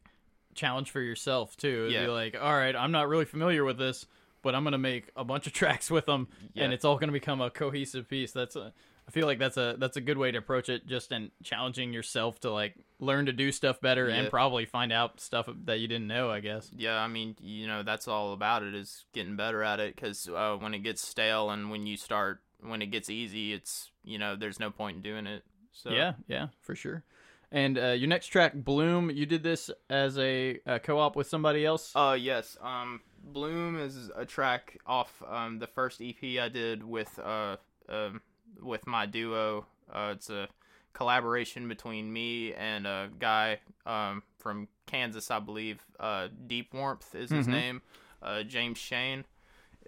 challenge 0.55 0.91
for 0.91 1.01
yourself 1.01 1.57
too. 1.57 1.83
It'd 1.89 1.93
Yeah. 1.93 2.05
Be 2.07 2.11
like, 2.11 2.37
all 2.41 2.55
right, 2.55 2.75
I'm 2.75 2.91
not 2.93 3.09
really 3.09 3.25
familiar 3.27 3.65
with 3.65 3.77
this, 3.79 4.07
but 4.43 4.55
I'm 4.55 4.65
gonna 4.65 4.79
make 4.79 5.11
a 5.17 5.25
bunch 5.25 5.47
of 5.47 5.53
tracks 5.61 5.91
with 5.91 6.07
them, 6.07 6.29
Yeah. 6.55 6.65
and 6.65 6.73
it's 6.73 6.85
all 6.85 6.97
gonna 6.99 7.13
become 7.13 7.41
a 7.41 7.51
cohesive 7.51 8.09
piece. 8.09 8.33
That's 8.33 8.57
a. 8.57 8.73
I 9.09 9.13
feel 9.13 9.27
like 9.27 9.39
that's 9.39 9.57
a 9.57 9.77
that's 9.79 9.97
a 9.97 10.01
good 10.01 10.19
way 10.19 10.33
to 10.33 10.39
approach 10.39 10.69
it. 10.69 10.87
Just 10.87 11.13
in 11.13 11.31
challenging 11.45 11.93
yourself 11.93 12.41
to 12.41 12.51
like 12.51 12.75
learn 12.99 13.27
to 13.27 13.33
do 13.33 13.53
stuff 13.53 13.81
better 13.81 14.09
and 14.09 14.31
probably 14.31 14.65
find 14.65 14.93
out 14.93 15.21
stuff 15.21 15.49
that 15.65 15.81
you 15.81 15.89
didn't 15.89 16.07
know. 16.07 16.31
I 16.31 16.41
guess. 16.41 16.71
Yeah, 16.77 16.99
I 16.99 17.09
mean, 17.09 17.37
you 17.41 17.67
know, 17.67 17.83
that's 17.83 18.09
all 18.09 18.33
about 18.33 18.63
it 18.63 18.75
is 18.75 19.05
getting 19.13 19.37
better 19.37 19.63
at 19.63 19.81
it 19.81 19.95
because 19.95 20.29
uh, 20.29 20.57
when 20.59 20.75
it 20.75 20.81
gets 20.81 21.07
stale 21.07 21.51
and 21.51 21.71
when 21.71 21.87
you 21.87 21.97
start, 21.97 22.41
when 22.61 22.83
it 22.83 22.87
gets 22.87 23.11
easy, 23.11 23.53
it's, 23.53 23.91
you 24.05 24.19
know, 24.19 24.37
there's 24.37 24.61
no 24.61 24.71
point 24.71 24.97
in 24.97 25.03
doing 25.03 25.27
it. 25.27 25.45
So, 25.73 25.91
Yeah, 25.91 26.15
yeah, 26.27 26.49
for 26.63 26.75
sure. 26.75 27.05
And 27.53 27.79
uh, 27.79 27.89
your 27.89 28.09
next 28.09 28.27
track, 28.27 28.55
Bloom, 28.55 29.11
you 29.11 29.25
did 29.25 29.43
this 29.43 29.71
as 29.89 30.19
a, 30.19 30.59
a 30.67 30.81
co-op 30.81 31.15
with 31.15 31.29
somebody 31.29 31.65
else. 31.65 31.93
Uh, 31.95 32.17
yes. 32.19 32.57
Um, 32.61 33.01
Bloom 33.23 33.79
is 33.79 34.11
a 34.17 34.25
track 34.25 34.79
off 34.87 35.23
um, 35.29 35.59
the 35.59 35.67
first 35.67 36.01
EP 36.01 36.41
I 36.41 36.49
did 36.49 36.83
with, 36.83 37.19
uh, 37.19 37.57
um, 37.89 38.21
with 38.61 38.87
my 38.87 39.07
duo. 39.07 39.67
Uh, 39.93 40.13
it's 40.17 40.29
a 40.29 40.49
collaboration 40.97 41.69
between 41.69 42.11
me 42.13 42.55
and 42.55 42.87
a 42.87 43.09
guy 43.19 43.61
um, 43.85 44.23
from 44.39 44.67
Kansas, 44.87 45.31
I 45.31 45.39
believe. 45.39 45.83
Uh, 46.01 46.29
Deep 46.47 46.73
Warmth 46.73 47.15
is 47.15 47.31
his 47.31 47.47
Mhm. 47.47 47.51
name. 47.51 47.83
Uh, 48.23 48.43
James 48.43 48.79
Shane. 48.79 49.25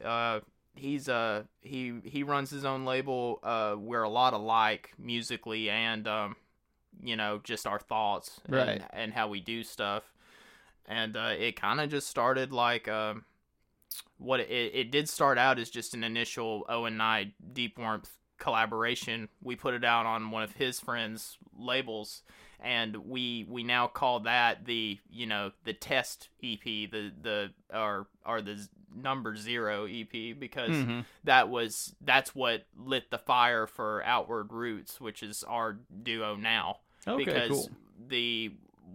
Uh, 0.04 0.40
he's 0.76 1.08
uh 1.08 1.42
he 1.62 1.94
he 2.04 2.22
runs 2.22 2.50
his 2.50 2.64
own 2.64 2.84
label. 2.84 3.40
Uh, 3.42 3.74
we're 3.78 4.02
a 4.04 4.08
lot 4.08 4.32
alike 4.34 4.92
musically 4.98 5.70
and 5.70 6.06
um, 6.06 6.36
you 7.02 7.16
know, 7.16 7.40
just 7.42 7.66
our 7.66 7.78
thoughts 7.80 8.40
and, 8.44 8.54
Right. 8.54 8.82
and 8.90 9.12
how 9.14 9.28
we 9.28 9.40
do 9.40 9.64
stuff. 9.64 10.12
And 10.86 11.16
uh, 11.16 11.34
it 11.38 11.56
kind 11.60 11.80
of 11.80 11.90
just 11.90 12.08
started 12.08 12.52
like 12.52 12.86
um, 12.88 13.24
what 14.18 14.40
it, 14.40 14.50
it 14.50 14.90
did 14.90 15.08
start 15.08 15.38
out 15.38 15.58
as 15.58 15.70
just 15.70 15.94
an 15.94 16.04
initial 16.04 16.64
Owen 16.68 16.96
Nye 16.96 17.32
Deep 17.52 17.78
Warmth 17.78 18.14
collaboration. 18.38 19.29
We 19.42 19.57
put 19.57 19.74
it 19.74 19.85
out 19.85 20.07
on 20.07 20.31
one 20.31 20.42
of 20.42 20.53
his 20.53 20.81
friends' 20.81 21.38
labels, 21.59 22.22
and 22.61 22.96
we 23.09 23.46
we 23.48 23.62
now 23.64 23.87
call 23.87 24.20
that 24.20 24.64
the 24.64 24.98
you 25.11 25.27
know 25.27 25.53
the 25.64 25.72
test 25.72 26.29
EP, 26.42 26.62
the 26.64 27.12
the 27.20 27.51
or 27.72 28.07
or 28.24 28.40
the 28.40 28.66
number 28.94 29.37
zero 29.37 29.85
EP 29.87 30.33
because 30.38 30.70
Mhm. 30.70 31.05
that 31.24 31.48
was 31.51 31.94
that's 32.01 32.35
what 32.35 32.64
lit 32.77 33.11
the 33.11 33.18
fire 33.18 33.66
for 33.66 34.03
Outward 34.05 34.53
Roots, 34.53 35.01
which 35.01 35.22
is 35.22 35.42
our 35.44 35.79
duo 36.03 36.37
now 36.37 36.79
Okay, 37.07 37.24
because 37.24 37.48
cool. 37.51 37.70
the 38.09 38.53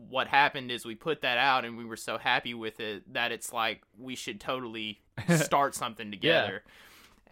what 0.10 0.28
happened 0.28 0.72
is 0.72 0.84
we 0.84 0.96
put 0.96 1.22
that 1.22 1.38
out 1.38 1.64
and 1.64 1.78
we 1.78 1.86
were 1.86 1.96
so 1.96 2.18
happy 2.18 2.54
with 2.56 2.80
it 2.80 3.14
that 3.14 3.32
it's 3.32 3.54
like 3.54 3.84
we 3.98 4.16
should 4.16 4.40
totally 4.42 5.00
start 5.38 5.76
something 5.76 6.10
together. 6.10 6.64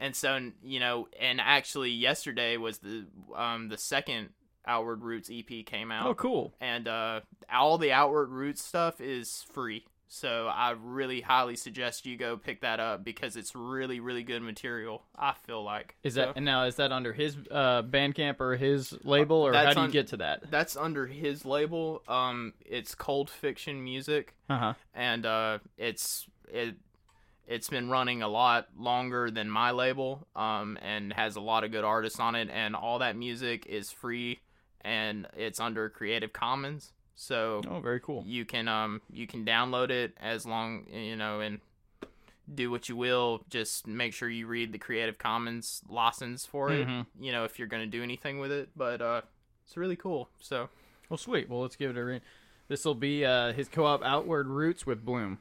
And 0.02 0.14
so 0.16 0.52
you 0.64 0.80
know, 0.82 1.08
and 1.18 1.40
actually 1.40 1.92
yesterday 1.92 2.58
was 2.58 2.80
the 2.80 3.06
um 3.36 3.70
the 3.70 3.78
second 3.78 4.30
Outward 4.66 5.02
Roots 5.04 5.30
EP 5.32 5.66
came 5.66 5.92
out 5.92 6.06
Oh, 6.08 6.14
cool. 6.14 6.54
and 6.60 6.88
uh 6.88 7.22
all 7.52 7.78
the 7.78 7.94
Outward 7.94 8.30
Roots 8.30 8.62
stuff 8.64 9.00
is 9.00 9.46
free. 9.54 9.86
So 10.14 10.48
I 10.54 10.72
really 10.72 11.22
highly 11.22 11.56
suggest 11.56 12.06
you 12.06 12.18
go 12.18 12.36
pick 12.36 12.60
that 12.62 12.82
up 12.82 13.02
because 13.04 13.38
it's 13.38 13.56
really 13.56 14.00
really 14.02 14.24
good 14.24 14.42
material. 14.42 15.04
I 15.18 15.34
feel 15.48 15.64
like 15.64 15.96
Is 16.04 16.16
So- 16.16 16.26
that 16.26 16.34
and 16.36 16.44
now 16.46 16.64
is 16.66 16.76
that 16.76 16.92
under 16.92 17.14
his 17.14 17.38
uh, 17.50 17.84
Bandcamp 17.84 18.42
or 18.42 18.58
his 18.58 18.94
label 19.06 19.38
or 19.38 19.54
how 19.54 19.72
do 19.74 19.80
you 19.80 19.86
on- 19.86 19.92
get 19.92 20.08
to 20.08 20.18
that? 20.18 20.52
that's 20.52 20.76
under 20.76 21.08
his 21.08 21.46
label. 21.46 22.04
Um, 22.10 22.54
it's 22.66 22.94
Cold 22.94 23.30
Fiction 23.30 23.82
Music. 23.84 24.36
Uh 24.50 24.58
huh. 24.58 24.74
and 24.94 25.26
uh, 25.26 25.60
it's 25.78 26.28
it 26.52 26.76
it's 27.48 27.70
been 27.70 27.90
running 27.90 28.22
a 28.22 28.28
lot 28.28 28.68
longer 28.78 29.30
than 29.32 29.50
my 29.50 29.72
label 29.72 30.28
um, 30.36 30.78
and 30.82 31.12
has 31.14 31.36
a 31.36 31.42
lot 31.42 31.64
of 31.64 31.72
good 31.72 31.84
artists 31.84 32.20
on 32.20 32.36
it 32.36 32.50
and 32.52 32.76
all 32.76 33.00
that 33.00 33.16
music 33.16 33.66
is 33.66 33.92
free 33.92 34.40
and 34.82 35.28
it's 35.36 35.60
under 35.60 35.90
creative 35.90 36.32
commons 36.34 36.94
so 37.16 37.62
Oh, 37.70 37.80
very 37.80 38.00
cool. 38.00 38.24
you 38.26 38.46
can 38.46 38.68
um 38.68 39.02
you 39.12 39.28
can 39.28 39.46
download 39.46 39.90
it 39.90 40.14
as 40.20 40.46
long 40.46 40.86
you 40.92 41.16
know 41.16 41.40
and 41.42 41.60
do 42.54 42.72
what 42.72 42.90
you 42.90 42.96
will 42.96 43.44
just 43.50 43.86
make 43.88 44.14
sure 44.14 44.28
you 44.30 44.48
read 44.48 44.72
the 44.74 44.78
creative 44.80 45.18
commons 45.18 45.82
license 45.88 46.46
for 46.46 46.72
it 46.72 46.88
Mhm. 46.88 47.06
you 47.20 47.32
know 47.32 47.44
if 47.44 47.60
you're 47.60 47.68
going 47.68 47.84
to 47.84 47.98
do 47.98 48.02
anything 48.04 48.40
with 48.40 48.52
it 48.52 48.70
but 48.76 49.02
uh 49.02 49.22
it's 49.66 49.78
really 49.78 49.96
cool 49.96 50.30
so 50.40 50.70
Well, 51.10 51.18
sweet. 51.18 51.50
Well, 51.50 51.62
let's 51.62 51.76
give 51.76 51.92
it 51.92 51.98
a 51.98 52.04
read. 52.04 52.22
This 52.70 52.86
will 52.86 52.96
be 52.96 53.26
uh, 53.26 53.52
his 53.54 53.68
co-op 53.68 54.02
Outward 54.04 54.48
Roots 54.48 54.86
with 54.86 55.04
Bloom. 55.06 55.40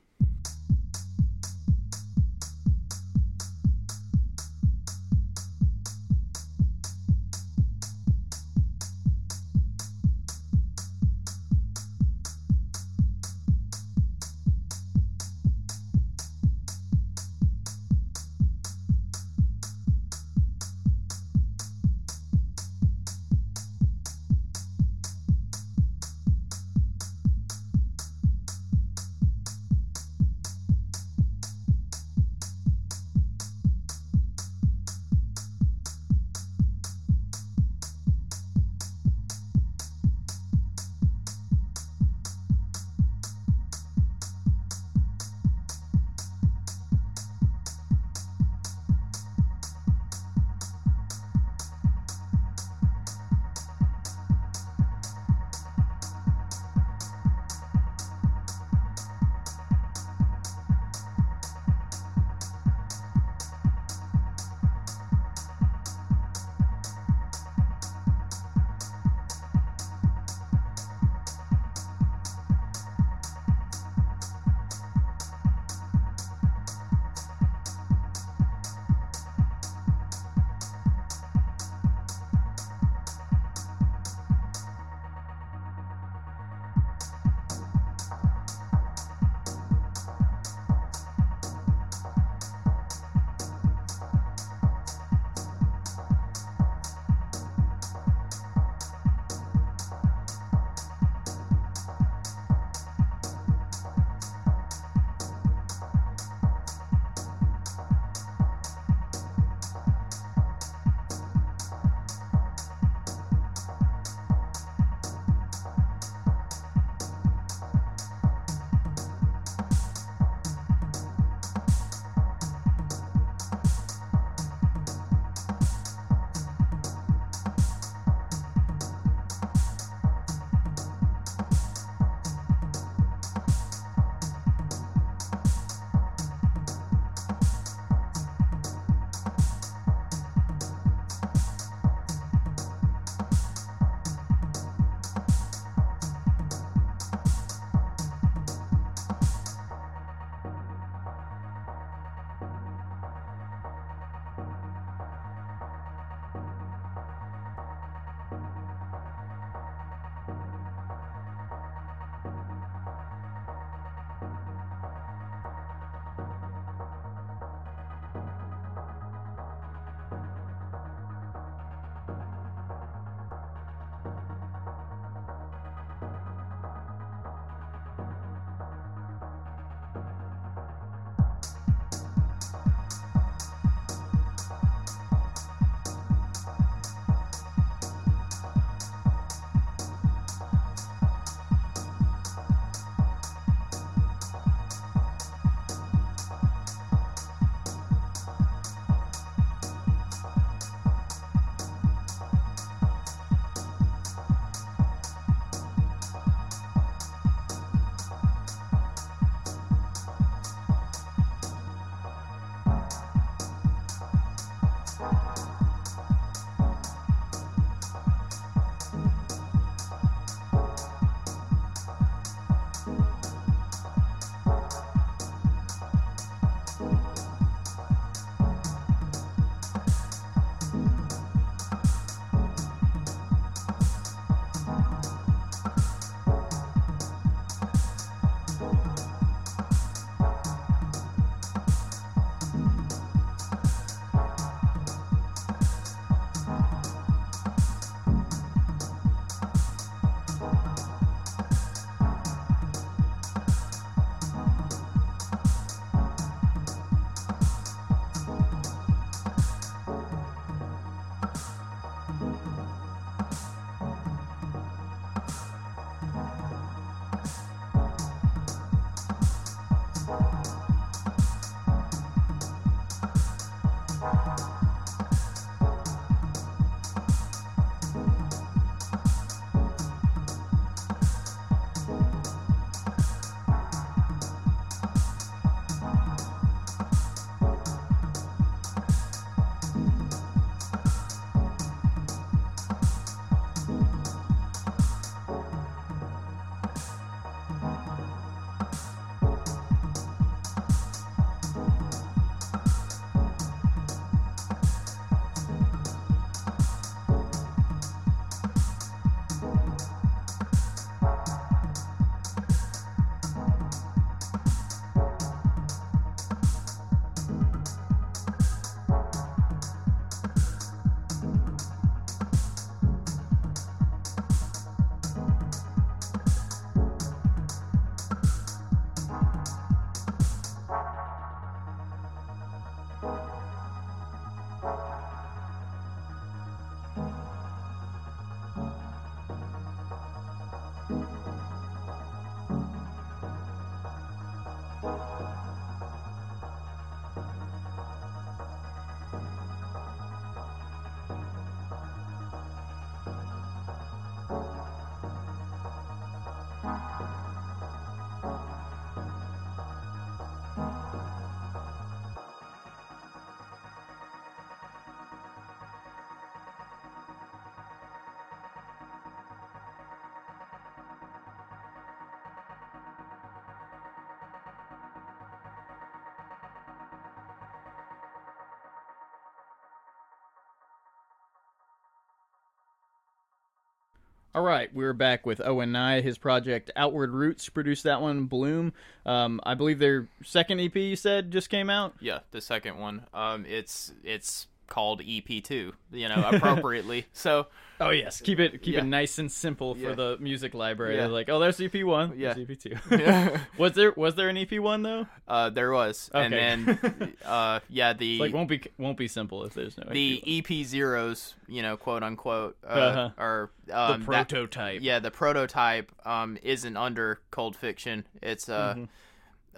All 384.33 384.43
right, 384.43 384.73
we're 384.73 384.93
back 384.93 385.27
with 385.27 385.41
Owen 385.45 385.73
Nye. 385.73 386.03
His 386.03 386.17
project 386.17 386.71
Outward 386.77 387.11
Roots 387.11 387.49
produced 387.49 387.83
that 387.83 388.01
one. 388.01 388.27
Bloom. 388.27 388.73
Um, 389.05 389.41
I 389.43 389.55
believe 389.55 389.81
their 389.81 390.07
second 390.23 390.61
EP 390.61 390.77
you 390.77 390.95
said 390.95 391.33
just 391.33 391.51
came 391.51 391.69
out. 391.69 391.95
Yeah, 392.01 392.21
the 392.31 392.41
second 392.41 392.79
one. 392.79 393.07
Um, 393.13 393.45
it's 393.45 393.93
it's 394.05 394.47
called 394.71 395.03
EP 395.07 395.43
two. 395.45 395.75
You 395.93 396.09
know, 396.09 396.31
appropriately. 396.33 397.05
so 397.13 397.49
Oh 397.83 397.91
yes, 397.91 398.21
keep 398.21 398.39
it 398.41 398.63
keep 398.63 398.75
Yeah. 398.75 398.81
it 398.81 398.87
nice 398.87 399.19
and 399.19 399.31
simple 399.33 399.75
for 399.75 399.81
Yeah. 399.81 399.95
the 399.95 400.17
music 400.21 400.53
library. 400.55 400.97
Yeah. 400.97 401.07
Like, 401.07 401.29
oh, 401.31 401.39
there's 401.39 401.61
EP 401.61 401.83
one. 401.85 402.13
Yeah. 402.17 402.35
there's 402.35 402.49
EP 402.51 402.59
two. 402.59 402.77
was 403.59 403.73
there 403.73 403.93
was 403.97 404.15
there 404.15 404.29
an 404.29 404.37
EP 404.39 404.53
one 404.61 404.83
though? 404.83 405.07
uh, 405.29 405.51
there 405.51 405.73
was, 405.73 406.11
and 406.15 406.33
then 406.33 407.15
uh, 407.25 407.61
yeah, 407.69 407.93
the 407.95 408.13
It's 408.15 408.21
like 408.21 408.33
won't 408.35 408.49
be 408.49 408.63
won't 408.79 408.97
be 408.99 409.09
simple 409.09 409.45
if 409.45 409.55
there's 409.55 409.77
no 409.77 409.85
the 409.91 410.23
EP 410.27 410.65
zeros, 410.67 411.35
you 411.49 411.63
know, 411.63 411.77
quote 411.77 412.03
unquote, 412.03 412.57
uh, 412.65 412.69
Uh-huh. 412.69 413.11
one. 413.17 413.51
um, 413.73 413.93
the 413.93 413.99
that- 413.99 414.05
prototype. 414.07 414.81
yeah, 414.83 414.99
the 414.99 415.11
prototype 415.11 415.91
um, 416.07 416.39
isn't 416.43 416.77
under 416.77 417.21
Cold 417.31 417.57
Fiction. 417.57 418.05
It's 418.23 418.49
uh, 418.49 418.75
Mhm. 418.75 418.89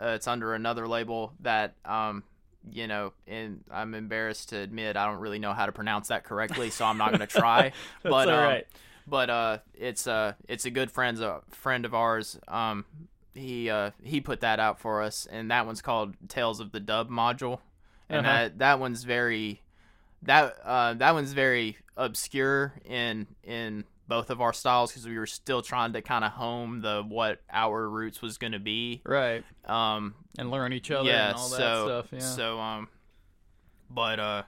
uh, 0.00 0.06
it's 0.14 0.26
under 0.28 0.54
another 0.54 0.86
label 0.88 1.32
that 1.40 1.74
um, 1.84 2.22
you 2.70 2.86
know, 2.86 3.12
and 3.26 3.64
I'm 3.70 3.94
embarrassed 3.94 4.50
to 4.50 4.58
admit 4.58 4.96
I 4.96 5.06
don't 5.06 5.20
really 5.20 5.38
know 5.38 5.52
how 5.52 5.66
to 5.66 5.72
pronounce 5.72 6.08
that 6.08 6.24
correctly, 6.24 6.70
so 6.70 6.84
I'm 6.84 6.98
not 6.98 7.12
gonna 7.12 7.26
try. 7.26 7.72
That's 8.02 8.10
but 8.10 8.28
um, 8.28 8.34
right. 8.44 8.66
but 9.06 9.30
uh, 9.30 9.58
it's 9.74 10.06
uh, 10.06 10.34
it's 10.48 10.64
a 10.64 10.70
good 10.70 10.90
friend's 10.90 11.20
a 11.20 11.40
friend 11.50 11.84
of 11.84 11.94
ours. 11.94 12.38
Um, 12.48 12.84
he 13.34 13.70
uh, 13.70 13.90
he 14.02 14.20
put 14.20 14.40
that 14.40 14.60
out 14.60 14.78
for 14.78 15.02
us, 15.02 15.26
and 15.30 15.50
that 15.50 15.66
one's 15.66 15.82
called 15.82 16.14
Tales 16.28 16.60
of 16.60 16.72
the 16.72 16.80
Dub 16.80 17.10
module, 17.10 17.60
and 18.08 18.26
Uh-huh. 18.26 18.36
that 18.36 18.58
that 18.58 18.78
one's 18.80 19.04
very 19.04 19.60
that 20.22 20.56
uh, 20.64 20.94
that 20.94 21.14
one's 21.14 21.32
very 21.32 21.78
obscure 21.96 22.74
in 22.84 23.26
in 23.42 23.84
both 24.12 24.28
of 24.28 24.42
our 24.42 24.52
styles 24.52 24.92
because 24.92 25.06
we 25.06 25.18
were 25.18 25.26
still 25.26 25.62
trying 25.62 25.94
to 25.94 26.02
kind 26.02 26.22
of 26.22 26.32
home 26.32 26.82
the 26.82 27.02
what 27.02 27.40
our 27.50 27.88
roots 27.88 28.20
was 28.20 28.36
going 28.36 28.52
to 28.52 28.58
be. 28.58 29.00
Right, 29.06 29.42
Um, 29.64 30.14
and 30.36 30.50
learn 30.50 30.74
each 30.74 30.90
other 30.90 31.08
yeah, 31.08 31.30
and 31.30 31.36
all 31.38 31.48
that 31.48 31.56
so 31.56 31.86
stuff. 31.86 32.06
Yeah. 32.12 32.18
so 32.18 32.60
um, 32.60 32.88
but 33.88 34.20
uh, 34.20 34.42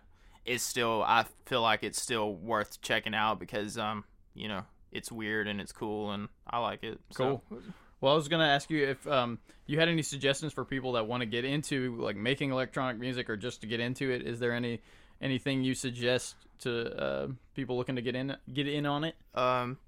it's 0.45 0.63
still 0.63 1.03
I 1.03 1.25
feel 1.47 1.63
like 1.63 1.83
it's 1.83 2.01
still 2.01 2.35
worth 2.35 2.83
checking 2.83 3.15
out 3.15 3.41
because 3.41 3.79
um, 3.79 4.05
you 4.35 4.49
know, 4.49 4.65
it's 4.93 5.11
weird 5.11 5.49
and 5.49 5.63
it's 5.63 5.73
cool 5.73 6.11
and 6.11 6.29
I 6.47 6.59
like 6.59 6.85
it. 6.85 7.01
So, 7.13 7.43
Cool. 7.49 7.63
Well, 8.03 8.13
I 8.13 8.17
was 8.17 8.29
gonna 8.29 8.47
ask 8.47 8.69
you 8.69 8.87
if 8.87 9.07
um, 9.07 9.39
you 9.65 9.79
had 9.79 9.89
any 9.89 10.03
suggestions 10.03 10.53
for 10.53 10.67
people 10.67 10.93
that 10.93 11.07
want 11.07 11.23
to 11.23 11.27
get 11.27 11.47
into 11.47 11.97
like 12.03 12.17
making 12.17 12.51
electronic 12.51 12.99
music 12.99 13.31
or 13.31 13.39
just 13.39 13.63
to 13.63 13.67
get 13.67 13.81
into 13.81 14.11
it. 14.11 14.27
Is 14.27 14.41
there 14.41 14.53
any 14.53 14.83
anything 15.23 15.65
you 15.65 15.75
suggest 15.75 16.37
to 16.61 16.97
uh, 17.03 17.29
people 17.55 17.77
looking 17.77 17.97
to 17.97 18.03
get 18.03 18.15
in 18.15 18.37
get 18.53 18.67
in 18.67 18.87
on 18.87 19.05
it? 19.05 19.15
Um, 19.35 19.79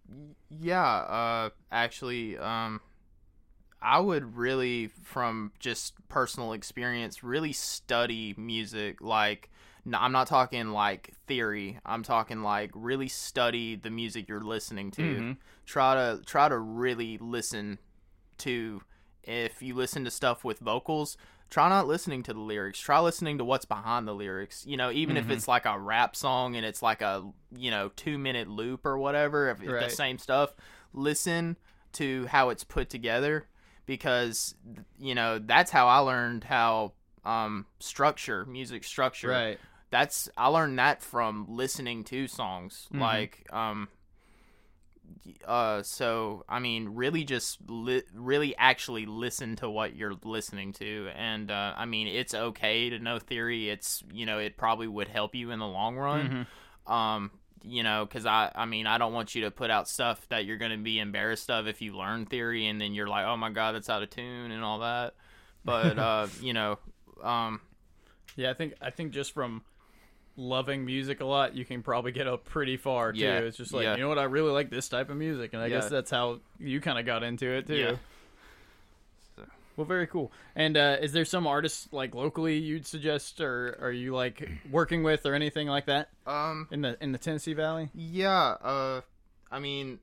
yeah, 0.51 0.83
uh, 0.85 1.51
actually, 1.71 2.37
um, 2.39 2.81
I 3.81 4.01
would 4.01 4.37
really, 4.37 4.89
from 5.05 5.53
just 5.59 5.95
personal 6.09 6.53
experience, 6.53 7.23
really 7.23 7.53
study 7.53 8.35
music. 8.37 9.01
Like, 9.01 9.51
I'm 9.93 10.12
not 10.12 10.27
talking 10.27 10.71
like 10.71 11.11
theory. 11.27 11.79
I'm 11.85 12.03
talking 12.03 12.43
like 12.43 12.71
really 12.75 13.09
study 13.09 13.77
the 13.77 13.91
music 13.91 14.29
you're 14.29 14.41
listening 14.41 14.91
to. 14.93 15.03
Mhm. 15.03 15.37
Try 15.67 15.95
to 15.95 16.23
try 16.25 16.49
to 16.49 16.59
really 16.59 17.19
listen 17.19 17.79
to. 18.39 18.83
If 19.23 19.61
you 19.61 19.75
listen 19.75 20.05
to 20.05 20.11
stuff 20.11 20.45
with 20.45 20.61
vocals, 20.61 21.17
try 21.51 21.68
not 21.68 21.86
listening 21.86 22.22
to 22.24 22.32
the 22.34 22.40
lyrics. 22.40 22.78
Try 22.78 22.99
listening 23.01 23.38
to 23.38 23.44
what's 23.44 23.64
behind 23.64 24.07
the 24.09 24.14
lyrics. 24.14 24.64
You 24.66 24.76
know, 24.76 24.90
even 24.90 25.16
Mhm. 25.16 25.20
if 25.20 25.30
it's 25.30 25.49
like 25.49 25.64
a 25.66 25.78
rap 25.78 26.16
song 26.16 26.57
and 26.57 26.64
it's 26.66 26.82
like 26.82 27.03
a 27.03 27.30
you 27.57 27.70
know 27.70 27.90
two 27.97 28.18
minute 28.18 28.49
loop 28.49 28.84
or 28.84 28.99
whatever, 28.99 29.49
if 29.49 29.61
Right. 29.61 29.80
the 29.88 29.90
same 29.90 30.18
stuff, 30.18 30.55
listen 30.92 31.57
to 31.92 32.26
how 32.26 32.49
it's 32.51 32.64
put 32.64 32.90
together 32.90 33.47
because 33.86 34.55
you 34.99 35.14
know 35.14 35.38
that's 35.38 35.70
how 35.70 35.86
I 35.86 35.99
learned 35.99 36.44
how 36.44 36.92
um 37.24 37.66
structure 37.80 38.44
music 38.44 38.84
structure 38.84 39.30
Right. 39.30 39.59
that's 39.90 40.28
I 40.36 40.49
learned 40.49 40.78
that 40.78 41.03
from 41.03 41.47
listening 41.49 42.05
to 42.05 42.26
songs 42.28 42.88
Mhm. 42.92 43.01
like 43.01 43.47
um 43.53 43.88
uh 45.46 45.82
so 45.82 46.44
I 46.48 46.59
mean 46.59 46.90
really 46.90 47.24
just 47.24 47.59
li- 47.68 48.02
really 48.14 48.57
actually 48.57 49.07
listen 49.07 49.57
to 49.57 49.68
what 49.70 49.94
you're 49.96 50.14
listening 50.24 50.72
to 50.74 51.09
and 51.16 51.50
uh 51.50 51.74
I 51.76 51.84
mean 51.86 52.07
it's 52.09 52.34
okay 52.34 52.90
to 52.90 52.98
know 52.98 53.18
theory 53.18 53.68
it's 53.70 54.02
you 54.12 54.26
know 54.26 54.38
it 54.38 54.57
probably 54.57 54.86
would 54.88 55.09
help 55.09 55.34
you 55.34 55.50
in 55.50 55.59
the 55.59 55.66
long 55.66 55.96
run 55.96 56.46
Mhm. 56.86 56.92
um 56.92 57.30
you 57.64 57.82
know 57.82 58.04
because 58.07 58.26
i 58.26 58.52
i 58.54 58.64
mean 58.64 58.86
i 58.86 58.96
don't 58.96 59.12
want 59.12 59.34
you 59.34 59.42
to 59.42 59.50
put 59.50 59.70
out 59.70 59.88
stuff 59.88 60.24
that 60.28 60.44
you're 60.44 60.57
going 60.59 60.70
to 60.70 60.76
be 60.76 61.00
embarrassed 61.00 61.50
of 61.50 61.66
if 61.66 61.82
you 61.82 61.96
learn 61.96 62.24
theory 62.24 62.66
and 62.68 62.80
then 62.80 62.94
you're 62.94 63.09
like 63.09 63.26
oh 63.26 63.36
my 63.36 63.50
god 63.50 63.74
that's 63.74 63.90
out 63.90 64.02
of 64.04 64.11
tune 64.11 64.52
and 64.52 64.62
all 64.62 64.78
that 64.80 65.14
but 65.64 65.98
uh 66.09 66.28
you 66.40 66.52
know 66.52 66.78
um 67.24 67.61
Yeah, 68.36 68.50
I 68.50 68.54
think 68.54 68.74
I 68.80 68.90
think 68.90 69.12
just 69.12 69.32
from 69.32 69.62
loving 70.37 70.84
music 70.84 71.20
a 71.20 71.24
lot, 71.24 71.55
you 71.55 71.64
can 71.64 71.82
probably 71.82 72.12
get 72.12 72.26
up 72.26 72.45
pretty 72.45 72.76
far 72.76 73.12
too. 73.12 73.18
Yeah, 73.20 73.39
It's 73.39 73.57
just 73.57 73.72
like 73.72 73.84
yeah. 73.84 73.95
you 73.97 74.03
know 74.03 74.09
what, 74.09 74.18
I 74.18 74.24
really 74.24 74.51
like 74.53 74.70
this 74.70 74.89
type 74.89 75.11
of 75.11 75.16
music, 75.16 75.53
and 75.55 75.62
I 75.62 75.68
guess 75.68 75.89
that's 75.89 76.11
how 76.11 76.41
you 76.59 76.80
kind 76.80 76.99
of 76.99 77.07
got 77.07 77.22
into 77.22 77.51
it 77.51 77.66
too. 77.66 77.74
Yeah. 77.76 77.97
Well, 79.76 79.84
very 79.87 80.07
cool. 80.07 80.32
And 80.55 80.74
uh, 80.74 80.97
is 81.03 81.12
there 81.12 81.26
some 81.26 81.47
artists 81.47 81.87
like 81.93 82.14
locally 82.14 82.57
you'd 82.57 82.87
suggest, 82.87 83.43
or 83.43 83.76
are 83.82 83.93
you 83.93 84.14
like 84.14 84.49
working 84.70 85.03
with, 85.03 85.26
or 85.26 85.34
anything 85.34 85.68
like 85.68 85.84
that 85.87 86.09
um 86.26 86.66
in 86.70 86.80
the 86.80 86.97
in 87.03 87.12
the 87.12 87.18
Tennessee 87.18 87.53
Valley? 87.53 87.91
yeah 87.95 88.57
uh 88.62 89.01
i 89.53 89.61
mean 89.61 90.01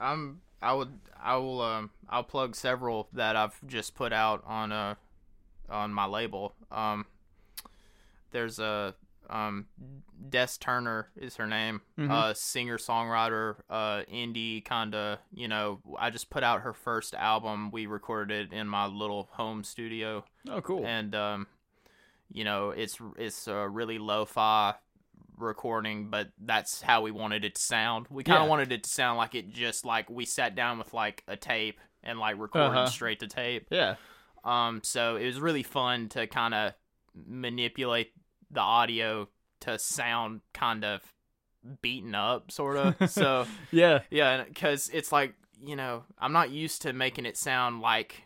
i'm 0.00 0.40
i 0.60 0.72
would 0.72 0.88
i 1.22 1.36
will 1.36 1.60
um 1.60 1.90
i'll 2.08 2.24
plug 2.24 2.56
several 2.56 3.08
that 3.12 3.36
i've 3.36 3.54
just 3.68 3.94
put 3.94 4.12
out 4.12 4.42
on 4.44 4.72
uh 4.72 4.96
on 5.70 5.92
my 5.92 6.04
label 6.04 6.52
um 6.72 7.06
there's 8.32 8.58
a 8.58 8.92
um 9.32 9.66
des 10.28 10.48
turner 10.60 11.08
is 11.16 11.36
her 11.36 11.46
name 11.46 11.80
Mhm. 11.98 12.10
uh 12.10 12.34
singer 12.34 12.76
songwriter 12.78 13.56
uh 13.70 14.02
indie 14.12 14.62
kinda 14.64 15.18
you 15.32 15.48
know 15.48 15.80
i 15.98 16.10
just 16.10 16.28
put 16.30 16.44
out 16.44 16.60
her 16.62 16.72
first 16.72 17.14
album 17.14 17.70
we 17.70 17.86
recorded 17.86 18.52
it 18.52 18.56
in 18.56 18.68
my 18.68 18.86
little 18.86 19.28
home 19.32 19.64
studio 19.64 20.24
Oh, 20.48 20.60
cool. 20.60 20.84
and 20.84 21.14
um 21.14 21.46
you 22.30 22.44
know 22.44 22.70
it's 22.70 22.98
it's 23.16 23.46
a 23.48 23.68
really 23.68 23.98
lo-fi 23.98 24.74
recording 25.38 26.08
but 26.10 26.28
that's 26.38 26.82
how 26.82 27.00
we 27.02 27.10
wanted 27.10 27.44
it 27.44 27.54
to 27.54 27.62
sound 27.62 28.06
we 28.10 28.22
kind 28.22 28.38
of 28.38 28.44
Yeah. 28.44 28.50
wanted 28.50 28.70
it 28.70 28.84
to 28.84 28.90
sound 28.90 29.16
like 29.18 29.34
it 29.34 29.50
just 29.52 29.84
like 29.84 30.08
we 30.10 30.24
sat 30.24 30.54
down 30.54 30.78
with 30.78 30.92
like 30.94 31.24
a 31.26 31.36
tape 31.36 31.80
and 32.02 32.18
like 32.18 32.38
recorded 32.38 32.78
Uh-huh. 32.80 32.86
straight 32.90 33.20
to 33.20 33.26
tape 33.26 33.66
yeah. 33.70 33.96
um 34.44 34.80
so 34.84 35.16
it 35.16 35.26
was 35.26 35.40
really 35.40 35.62
fun 35.62 36.08
to 36.10 36.26
kind 36.26 36.54
of 36.54 36.74
manipulate 37.14 38.12
the 38.52 38.60
audio 38.60 39.28
to 39.60 39.78
sound 39.78 40.40
kind 40.52 40.84
of 40.84 41.00
beaten 41.80 42.14
up 42.14 42.50
sort 42.50 42.76
of 42.76 43.10
so 43.10 43.46
Yeah. 43.70 44.00
yeah, 44.10 44.44
because 44.44 44.90
it's 44.92 45.12
like 45.12 45.34
you 45.64 45.76
know 45.76 46.04
I'm 46.18 46.32
not 46.32 46.50
used 46.50 46.82
to 46.82 46.92
making 46.92 47.24
it 47.26 47.36
sound 47.36 47.80
like 47.80 48.24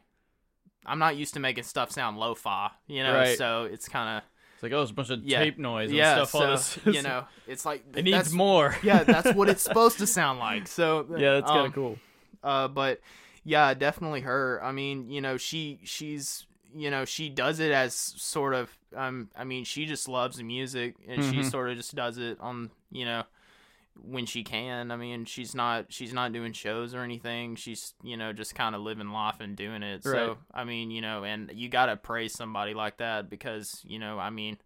I'm 0.86 0.98
not 0.98 1.16
used 1.16 1.34
to 1.34 1.40
making 1.40 1.64
stuff 1.64 1.90
sound 1.90 2.16
lo-fi, 2.16 2.70
you 2.86 3.02
know. 3.02 3.12
Right. 3.14 3.36
So 3.36 3.64
it's 3.64 3.88
kind 3.88 4.18
of. 4.18 4.22
It's 4.54 4.62
like 4.62 4.72
oh, 4.72 4.82
it's 4.82 4.90
a 4.92 4.94
bunch 4.94 5.10
of 5.10 5.22
Yeah. 5.24 5.40
tape 5.40 5.58
noise 5.58 5.88
and 5.90 5.98
yeah, 5.98 6.14
stuff 6.14 6.30
so 6.30 6.38
on 6.38 6.50
this. 6.52 6.78
you 6.86 7.02
know 7.08 7.24
it's 7.46 7.66
like 7.66 7.84
it 7.94 8.04
needs 8.04 8.32
more. 8.32 8.74
yeah, 8.82 9.02
that's 9.02 9.34
what 9.34 9.48
it's 9.48 9.62
supposed 9.62 9.98
to 9.98 10.06
sound 10.06 10.38
like. 10.38 10.66
So 10.68 11.04
yeah, 11.18 11.34
that's 11.34 11.48
kind 11.50 11.60
um, 11.60 11.66
of 11.66 11.72
cool. 11.74 11.98
uh, 12.42 12.68
but 12.68 13.00
yeah, 13.44 13.74
definitely 13.74 14.20
her. 14.22 14.62
I 14.62 14.72
mean, 14.72 15.10
you 15.10 15.20
know, 15.20 15.36
she 15.36 15.80
she's 15.84 16.46
you 16.76 16.90
know 16.90 17.04
she 17.04 17.28
does 17.28 17.58
it 17.60 17.72
as 17.72 17.94
sort 17.94 18.54
of 18.54 18.70
um. 18.94 19.30
I 19.36 19.44
mean, 19.44 19.64
she 19.64 19.86
just 19.86 20.08
loves 20.08 20.42
music 20.42 20.94
and 21.08 21.22
she 21.24 21.40
Mhm. 21.40 21.50
sort 21.50 21.70
of 21.70 21.76
just 21.76 21.94
does 21.94 22.18
it 22.18 22.38
on 22.40 22.70
you 22.90 23.04
know 23.04 23.24
when 24.02 24.26
she 24.26 24.44
can. 24.44 24.90
I 24.90 24.96
mean, 24.96 25.24
she's 25.24 25.54
not 25.54 25.86
she's 25.88 26.12
not 26.12 26.32
doing 26.32 26.52
shows 26.52 26.94
or 26.94 27.00
anything. 27.00 27.56
She's 27.56 27.94
you 28.02 28.16
know 28.16 28.32
just 28.32 28.54
kind 28.54 28.74
of 28.74 28.82
living 28.82 29.08
life 29.10 29.40
and 29.40 29.56
doing 29.56 29.82
it. 29.82 30.02
Right. 30.04 30.14
So 30.14 30.38
I 30.52 30.64
mean, 30.64 30.90
you 30.90 31.00
know, 31.00 31.24
and 31.24 31.50
you 31.54 31.68
gotta 31.68 31.96
praise 31.96 32.34
somebody 32.34 32.74
like 32.74 32.98
that 32.98 33.30
because 33.30 33.82
you 33.86 33.98
know, 33.98 34.18
I 34.18 34.30
mean, 34.30 34.58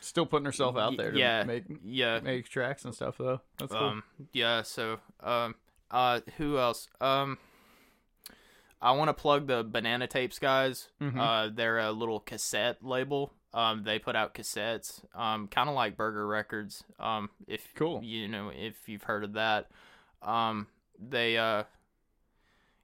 Still 0.00 0.26
putting 0.26 0.44
herself 0.46 0.76
out 0.76 0.96
there 0.96 1.10
to 1.10 1.18
yeah, 1.18 1.42
make 1.44 1.64
yeah, 1.84 2.20
make 2.20 2.48
tracks 2.48 2.84
and 2.84 2.94
stuff 2.94 3.18
though. 3.18 3.40
That's 3.58 3.72
cool. 3.72 3.88
um, 3.88 4.02
yeah. 4.32 4.62
So, 4.62 4.98
um, 5.20 5.56
uh, 5.90 6.20
who 6.36 6.58
else? 6.58 6.88
Um, 7.00 7.38
I 8.86 8.92
want 8.92 9.08
to 9.08 9.14
plug 9.14 9.46
the 9.46 9.64
Banana 9.64 10.06
Tapes 10.06 10.38
guys. 10.38 10.88
Mhm. 11.00 11.18
Uh, 11.18 11.50
they're 11.54 11.78
a 11.78 11.90
little 11.92 12.20
cassette 12.20 12.84
label. 12.84 13.32
Um, 13.52 13.82
they 13.84 13.98
put 13.98 14.14
out 14.16 14.34
cassettes. 14.34 15.02
Um, 15.14 15.48
kind 15.48 15.68
of 15.68 15.74
like 15.74 15.96
Burger 15.96 16.26
Records. 16.26 16.84
Um, 17.00 17.30
if 17.46 17.72
Cool. 17.74 18.02
you 18.04 18.28
know 18.28 18.50
if 18.54 18.88
you've 18.88 19.02
heard 19.04 19.24
of 19.24 19.32
that. 19.34 19.70
Um, 20.22 20.66
they 20.98 21.36
uh, 21.38 21.64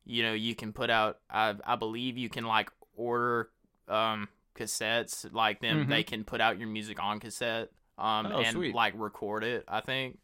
you 0.04 0.22
know, 0.22 0.32
you 0.32 0.54
can 0.54 0.72
put 0.72 0.90
out. 0.90 1.18
I 1.30 1.54
I 1.64 1.76
believe 1.76 2.18
you 2.18 2.28
can 2.28 2.44
like 2.44 2.70
order 2.96 3.50
um 3.88 4.28
cassettes 4.54 5.32
like 5.32 5.60
them. 5.60 5.86
Mhm. 5.86 5.88
They 5.88 6.02
can 6.02 6.24
put 6.24 6.40
out 6.40 6.58
your 6.58 6.68
music 6.68 7.02
on 7.02 7.20
cassette. 7.20 7.70
Um, 7.98 8.26
Oh, 8.26 8.38
and 8.40 8.54
sweet. 8.54 8.74
like 8.74 8.94
record 8.96 9.44
it. 9.44 9.64
I 9.68 9.80
think. 9.80 10.18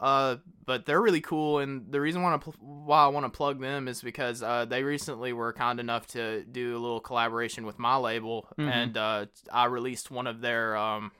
Uh, 0.00 0.36
but 0.64 0.86
they're 0.86 1.02
really 1.02 1.20
cool, 1.20 1.58
and 1.58 1.92
the 1.92 2.00
reason 2.00 2.22
why 2.22 2.32
I, 2.32 2.38
pl- 2.38 2.54
why 2.58 3.04
I 3.04 3.08
want 3.08 3.26
to 3.26 3.30
plug 3.36 3.60
them 3.60 3.86
is 3.86 4.00
because 4.00 4.42
uh, 4.42 4.64
they 4.64 4.82
recently 4.82 5.34
were 5.34 5.52
kind 5.52 5.78
enough 5.78 6.06
to 6.08 6.42
do 6.44 6.74
a 6.74 6.80
little 6.80 7.00
collaboration 7.00 7.66
with 7.66 7.78
my 7.78 7.96
label, 7.96 8.48
Mhm. 8.58 8.70
and 8.70 8.96
uh, 8.96 9.26
I 9.52 9.66
released 9.66 10.10
one 10.10 10.26
of 10.26 10.40
their 10.40 10.74
um, 10.76 11.12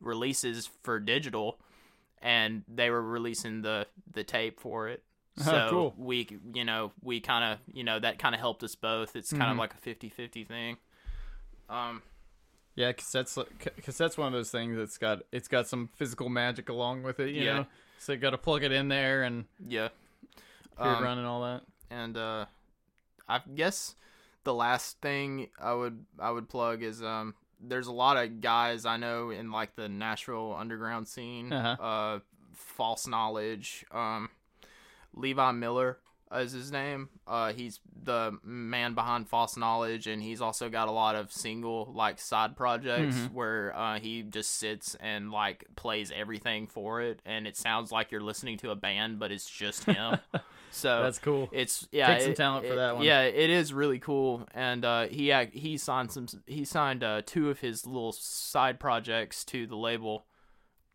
releases 0.00 0.68
for 0.82 0.98
digital, 0.98 1.60
and 2.20 2.64
they 2.66 2.90
were 2.90 3.02
releasing 3.02 3.62
the 3.62 3.86
the 4.12 4.24
tape 4.24 4.58
for 4.58 4.88
it. 4.88 5.04
Oh, 5.40 5.42
So 5.44 5.66
cool. 5.70 5.94
we, 5.96 6.26
you 6.54 6.64
know, 6.64 6.90
we 7.02 7.20
kind 7.20 7.44
of, 7.44 7.58
you 7.72 7.84
know, 7.84 8.00
that 8.00 8.18
kind 8.18 8.34
of 8.34 8.40
helped 8.40 8.62
us 8.64 8.74
both. 8.74 9.14
It's 9.14 9.30
kind 9.32 9.52
of 9.52 9.58
like 9.58 9.74
a 9.74 9.76
50-50 9.76 10.48
thing. 10.48 10.78
Um, 11.68 12.02
Yeah, 12.74 12.92
cassette's 12.92 13.38
cassette's 13.82 14.16
one 14.18 14.28
of 14.28 14.32
those 14.32 14.50
things 14.50 14.76
that's 14.76 14.98
got 14.98 15.22
it's 15.32 15.48
got 15.48 15.68
some 15.68 15.90
physical 15.96 16.28
magic 16.28 16.68
along 16.70 17.02
with 17.02 17.20
it. 17.20 17.30
You 17.34 17.42
Yeah. 17.44 17.54
know, 17.58 17.66
so 17.98 18.12
you 18.12 18.18
got 18.18 18.30
to 18.30 18.38
plug 18.38 18.62
it 18.64 18.72
in 18.72 18.88
there 18.88 19.22
and 19.22 19.44
yeah. 19.66 19.88
Um, 20.78 21.02
run 21.02 21.18
and 21.18 21.26
all 21.26 21.42
that. 21.42 21.62
and 21.90 22.16
uh 22.16 22.44
I 23.28 23.40
guess 23.54 23.94
the 24.44 24.52
last 24.54 25.00
thing 25.00 25.48
I 25.60 25.72
would 25.72 26.04
I 26.18 26.30
would 26.30 26.48
plug 26.48 26.82
is 26.82 27.02
um 27.02 27.34
there's 27.60 27.86
a 27.86 27.92
lot 27.92 28.16
of 28.22 28.40
guys 28.42 28.84
I 28.84 28.96
know 28.98 29.30
in 29.30 29.50
like 29.50 29.74
the 29.76 29.88
Nashville 29.88 30.54
underground 30.58 31.08
scene 31.08 31.52
Uh-huh. 31.52 31.82
uh 31.82 32.18
false 32.54 33.06
knowledge 33.06 33.84
um 33.90 34.28
Levi 35.14 35.50
Miller 35.52 35.98
is 36.34 36.52
his 36.52 36.72
name 36.72 37.08
uh 37.28 37.52
he's 37.52 37.78
the 38.02 38.36
man 38.42 38.94
behind 38.94 39.28
false 39.28 39.56
knowledge 39.56 40.06
and 40.06 40.20
he's 40.22 40.40
also 40.40 40.68
got 40.68 40.88
a 40.88 40.90
lot 40.90 41.14
of 41.14 41.32
single 41.32 41.92
like 41.94 42.18
side 42.18 42.56
projects 42.56 43.16
Mhm. 43.16 43.32
where 43.32 43.72
uh 43.76 43.98
he 44.00 44.22
just 44.22 44.52
sits 44.58 44.96
and 45.00 45.30
like 45.30 45.64
plays 45.76 46.10
everything 46.14 46.66
for 46.66 47.00
it 47.00 47.20
and 47.24 47.46
it 47.46 47.56
sounds 47.56 47.92
like 47.92 48.10
you're 48.10 48.20
listening 48.20 48.58
to 48.58 48.70
a 48.70 48.76
band 48.76 49.18
but 49.18 49.30
it's 49.30 49.48
just 49.48 49.84
him 49.84 50.18
so 50.72 51.02
That's 51.02 51.18
cool. 51.20 51.48
it's 51.52 51.86
yeah, 51.92 52.08
Take 52.08 52.22
some 52.22 52.30
it- 52.32 52.36
talent 52.36 52.66
for 52.66 52.74
that 52.74 52.96
one. 52.96 53.04
Yeah, 53.04 53.22
it 53.22 53.48
is 53.48 53.72
really 53.72 53.98
cool, 54.00 54.46
and 54.52 54.84
uh, 54.84 55.06
he 55.06 55.32
he 55.52 55.78
signed 55.78 56.10
some. 56.12 56.26
He 56.46 56.64
signed 56.66 57.02
uh, 57.02 57.22
two 57.24 57.48
of 57.48 57.60
his 57.60 57.86
little 57.86 58.12
side 58.12 58.78
projects 58.78 59.42
to 59.46 59.66
the 59.66 59.76
label, 59.76 60.26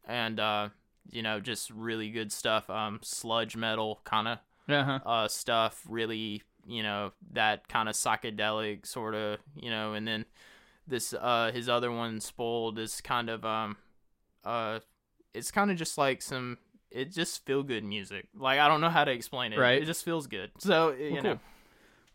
and 0.06 0.40
uh, 0.40 0.70
you 1.10 1.24
know, 1.24 1.40
just 1.40 1.72
really 1.72 2.12
good 2.12 2.32
stuff. 2.32 2.70
Um, 2.70 3.00
sludge 3.02 3.56
metal 3.56 4.02
kind 4.04 4.28
of 4.28 4.38
Yeah. 4.68 4.84
huh 4.84 5.00
uh 5.10 5.28
stuff. 5.28 5.82
Really, 5.88 6.44
you 6.68 6.84
know, 6.84 7.12
that 7.34 7.68
kind 7.68 7.90
of 7.90 7.96
psychedelic 7.96 8.86
sort 8.86 9.16
of, 9.16 9.40
you 9.56 9.70
know, 9.70 9.94
and 9.94 10.08
then 10.08 10.26
this 10.88 11.14
uh 11.14 11.52
his 11.54 11.68
other 11.70 11.92
one, 11.92 12.20
spoiled, 12.20 12.80
is 12.80 13.02
kind 13.02 13.30
of 13.30 13.46
um 13.46 13.78
uh 14.44 14.80
it's 15.34 15.52
kind 15.52 15.72
of 15.72 15.78
just 15.78 15.98
like 15.98 16.22
some 16.22 16.58
it 16.90 17.12
just 17.12 17.46
feel 17.46 17.64
good 17.64 17.84
music. 17.84 18.28
Like 18.38 18.60
I 18.60 18.68
don't 18.68 18.82
know 18.82 18.90
how 18.90 19.04
to 19.06 19.12
explain 19.12 19.54
it. 19.54 19.60
Right. 19.60 19.82
It 19.82 19.86
just 19.86 20.04
feels 20.04 20.28
good. 20.28 20.52
So 20.58 20.92
you 20.92 21.14
Well, 21.14 21.24
know. 21.24 21.30
cool. 21.34 21.40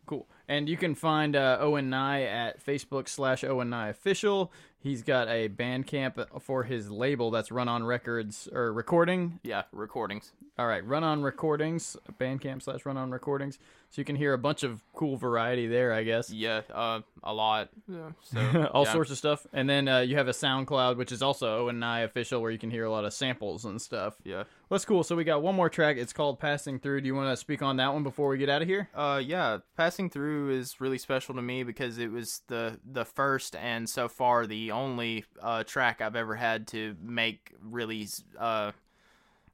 Cool. 0.05 0.27
And 0.47 0.69
you 0.69 0.77
can 0.77 0.95
find 0.95 1.35
uh, 1.35 1.57
Owen 1.59 1.89
Nye 1.89 2.23
at 2.23 2.65
Facebook 2.65 3.09
slash 3.09 3.43
Owen 3.43 3.69
Nye 3.69 3.89
Official. 3.89 4.53
He's 4.79 5.01
got 5.01 5.27
a 5.27 5.49
Bandcamp 5.49 6.41
for 6.41 6.63
his 6.63 6.89
label 6.89 7.29
that's 7.29 7.51
Run 7.51 7.67
On 7.67 7.83
Records 7.83 8.47
or 8.53 8.71
Recording. 8.71 9.41
Yeah, 9.43 9.63
recordings. 9.73 10.31
All 10.59 10.65
right, 10.65 10.83
Run 10.85 11.03
On 11.03 11.21
Recordings, 11.21 11.95
Bandcamp 12.19 12.63
slash 12.63 12.83
Run 12.83 12.97
On 12.97 13.11
Recordings. 13.11 13.59
So 13.91 14.01
you 14.01 14.05
can 14.05 14.15
hear 14.15 14.33
a 14.33 14.39
bunch 14.39 14.63
of 14.63 14.83
cool 14.93 15.15
variety 15.15 15.67
there, 15.67 15.93
I 15.93 16.03
guess. 16.03 16.31
Yeah, 16.31 16.61
uh, 16.73 17.01
a 17.23 17.31
lot. 17.31 17.69
Yeah, 17.87 18.09
so 18.23 18.67
all 18.73 18.83
yeah. 18.83 18.91
sorts 18.91 19.11
of 19.11 19.17
stuff. 19.19 19.45
And 19.53 19.69
then 19.69 19.87
uh, 19.87 19.99
you 19.99 20.17
have 20.17 20.27
a 20.27 20.31
SoundCloud, 20.31 20.97
which 20.97 21.11
is 21.11 21.21
also 21.21 21.59
Owen 21.59 21.79
Nye 21.79 21.99
Official, 22.01 22.41
where 22.41 22.49
you 22.49 22.57
can 22.57 22.71
hear 22.71 22.85
a 22.85 22.91
lot 22.91 23.05
of 23.05 23.13
samples 23.13 23.65
and 23.65 23.79
stuff. 23.79 24.15
Yeah. 24.23 24.37
Well, 24.37 24.45
that's 24.71 24.85
cool. 24.85 25.03
So 25.03 25.15
we 25.15 25.23
got 25.23 25.43
one 25.43 25.55
more 25.55 25.69
track. 25.69 25.97
It's 25.97 26.11
called 26.11 26.39
Passing 26.39 26.79
Through. 26.79 27.01
Do 27.01 27.07
you 27.07 27.15
want 27.15 27.31
to 27.31 27.37
speak 27.37 27.61
on 27.61 27.77
that 27.77 27.93
one 27.93 28.01
before 28.01 28.29
we 28.29 28.39
get 28.39 28.49
out 28.49 28.63
of 28.63 28.67
here? 28.67 28.89
Uh, 28.95 29.21
yeah, 29.23 29.59
passing 29.77 30.09
through 30.09 30.49
is 30.57 30.81
really 30.81 30.97
special 30.97 31.35
to 31.35 31.41
me 31.41 31.61
because 31.63 31.99
it 31.99 32.11
was 32.11 32.41
the 32.47 32.79
the 32.83 33.05
first 33.05 33.55
and 33.55 33.87
so 33.87 34.07
far 34.09 34.47
the 34.47 34.71
only 34.71 35.23
uh, 35.39 35.63
track 35.63 36.01
I've 36.01 36.15
ever 36.15 36.35
had 36.35 36.67
to 36.69 36.95
make 37.01 37.53
really 37.61 38.07
uh 38.39 38.71
m- 38.71 38.73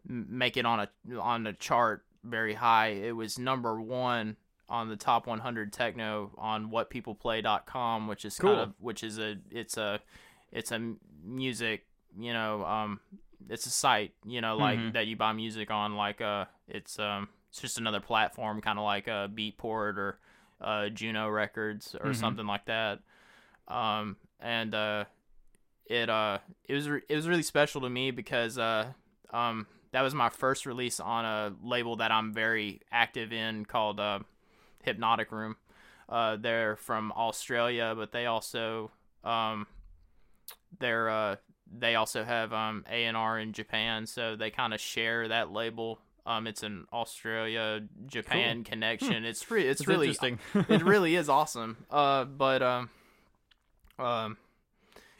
make 0.08 0.58
it 0.58 0.66
on 0.66 0.80
a 0.82 1.20
on 1.20 1.47
a 1.47 1.54
chart 1.54 2.04
very 2.24 2.54
high. 2.54 2.88
It 2.88 3.16
was 3.16 3.38
number 3.39 3.80
one 3.82 4.38
on 4.70 4.88
the 4.89 4.95
top 4.95 5.28
100 5.28 5.72
techno 5.74 6.32
on 6.38 6.72
whatpeopleplay.com, 6.72 8.08
which 8.08 8.26
is 8.26 8.38
kind 8.38 8.60
of 8.60 8.74
which 8.80 9.04
is 9.04 9.18
a 9.20 9.36
it's 9.51 9.78
a 9.78 9.99
it's 10.51 10.72
a 10.72 10.93
music 11.24 11.86
you 12.20 12.32
know 12.34 12.64
um 12.66 12.99
it's 13.49 13.66
a 13.66 13.70
site 13.70 14.14
you 14.26 14.39
know 14.39 14.56
like 14.56 14.78
Mhm. 14.78 14.93
that 14.93 15.08
you 15.08 15.16
buy 15.16 15.34
music 15.34 15.72
on 15.72 15.95
like 15.95 16.22
uh 16.22 16.45
it's 16.68 16.99
um 16.99 17.28
it's 17.49 17.60
just 17.60 17.78
another 17.80 17.99
platform 17.99 18.62
kind 18.62 18.78
of 18.78 18.86
like 18.86 19.08
uh 19.08 19.28
beatport 19.28 19.97
or 19.97 20.20
uh 20.62 20.89
juno 20.89 21.28
records 21.30 21.95
or 21.99 22.12
Mhm. 22.12 22.16
something 22.16 22.45
like 22.45 22.66
that 22.66 22.99
um 23.68 24.16
and 24.39 24.76
uh 24.76 25.06
it 25.88 26.08
uh 26.10 26.38
it 26.66 26.74
was 26.76 26.88
re- 26.88 27.01
it 27.10 27.16
was 27.16 27.28
really 27.28 27.41
special 27.43 27.82
to 27.82 27.89
me 27.89 28.12
because 28.12 28.58
uh 28.60 28.86
um 29.32 29.66
that 29.94 30.02
was 30.02 30.14
my 30.14 30.30
first 30.30 30.66
release 30.66 31.00
on 31.00 31.24
a 31.24 31.54
label 31.64 31.98
that 31.98 32.12
I'm 32.12 32.34
very 32.34 32.82
active 32.91 33.32
in 33.32 33.64
called 33.64 34.00
uh, 34.00 34.20
Hypnotic 34.84 35.32
Room. 35.32 35.56
Uh, 36.10 36.36
they're 36.36 36.76
from 36.76 37.12
Australia, 37.16 37.94
but 37.96 38.12
they 38.12 38.26
also 38.26 38.91
um, 39.24 39.68
they're 40.80 41.10
uh, 41.10 41.36
they 41.72 41.96
also 41.96 42.24
have 42.24 42.52
um, 42.54 42.86
A&R 42.89 43.39
in 43.39 43.54
Japan, 43.54 44.06
so 44.06 44.36
they 44.36 44.50
kind 44.50 44.74
of 44.74 44.80
share 44.82 45.28
that 45.28 45.52
label. 45.52 46.00
Um, 46.26 46.48
it's 46.48 46.64
an 46.64 46.86
Australia 46.91 47.82
Japan 48.08 48.64
connection. 48.64 49.26
It's 49.26 49.50
re- 49.52 49.68
it's 49.68 49.82
It's 49.82 49.88
really 49.88 50.08
interesting. 50.08 50.39
it 50.70 50.84
really 50.84 51.16
is 51.18 51.30
awesome. 51.30 51.78
Uh, 51.91 52.26
but 52.26 52.62
um, 52.62 52.89
um, 54.00 54.38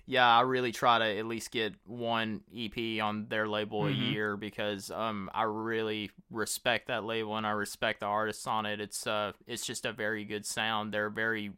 yeah, 0.06 0.28
I 0.28 0.41
really 0.41 0.72
try 0.72 0.99
to 0.99 1.06
at 1.20 1.26
least 1.26 1.51
get 1.51 1.74
one 1.86 2.41
EP 2.56 2.99
on 3.01 3.28
their 3.30 3.47
label 3.47 3.84
Mhm. 3.84 3.89
a 3.89 3.93
year 3.93 4.38
because 4.38 4.91
um, 4.91 5.30
I 5.34 5.43
really 5.43 6.12
respect 6.30 6.88
that 6.88 7.04
label 7.04 7.38
and 7.38 7.47
I 7.47 7.51
respect 7.51 8.01
the 8.01 8.06
artists 8.08 8.45
on 8.47 8.66
it. 8.66 8.82
It's 8.82 9.08
uh, 9.08 9.32
it's 9.47 9.66
just 9.66 9.86
a 9.86 9.93
very 9.93 10.26
good 10.26 10.45
sound. 10.45 10.93
They're 10.93 11.10
very 11.10 11.54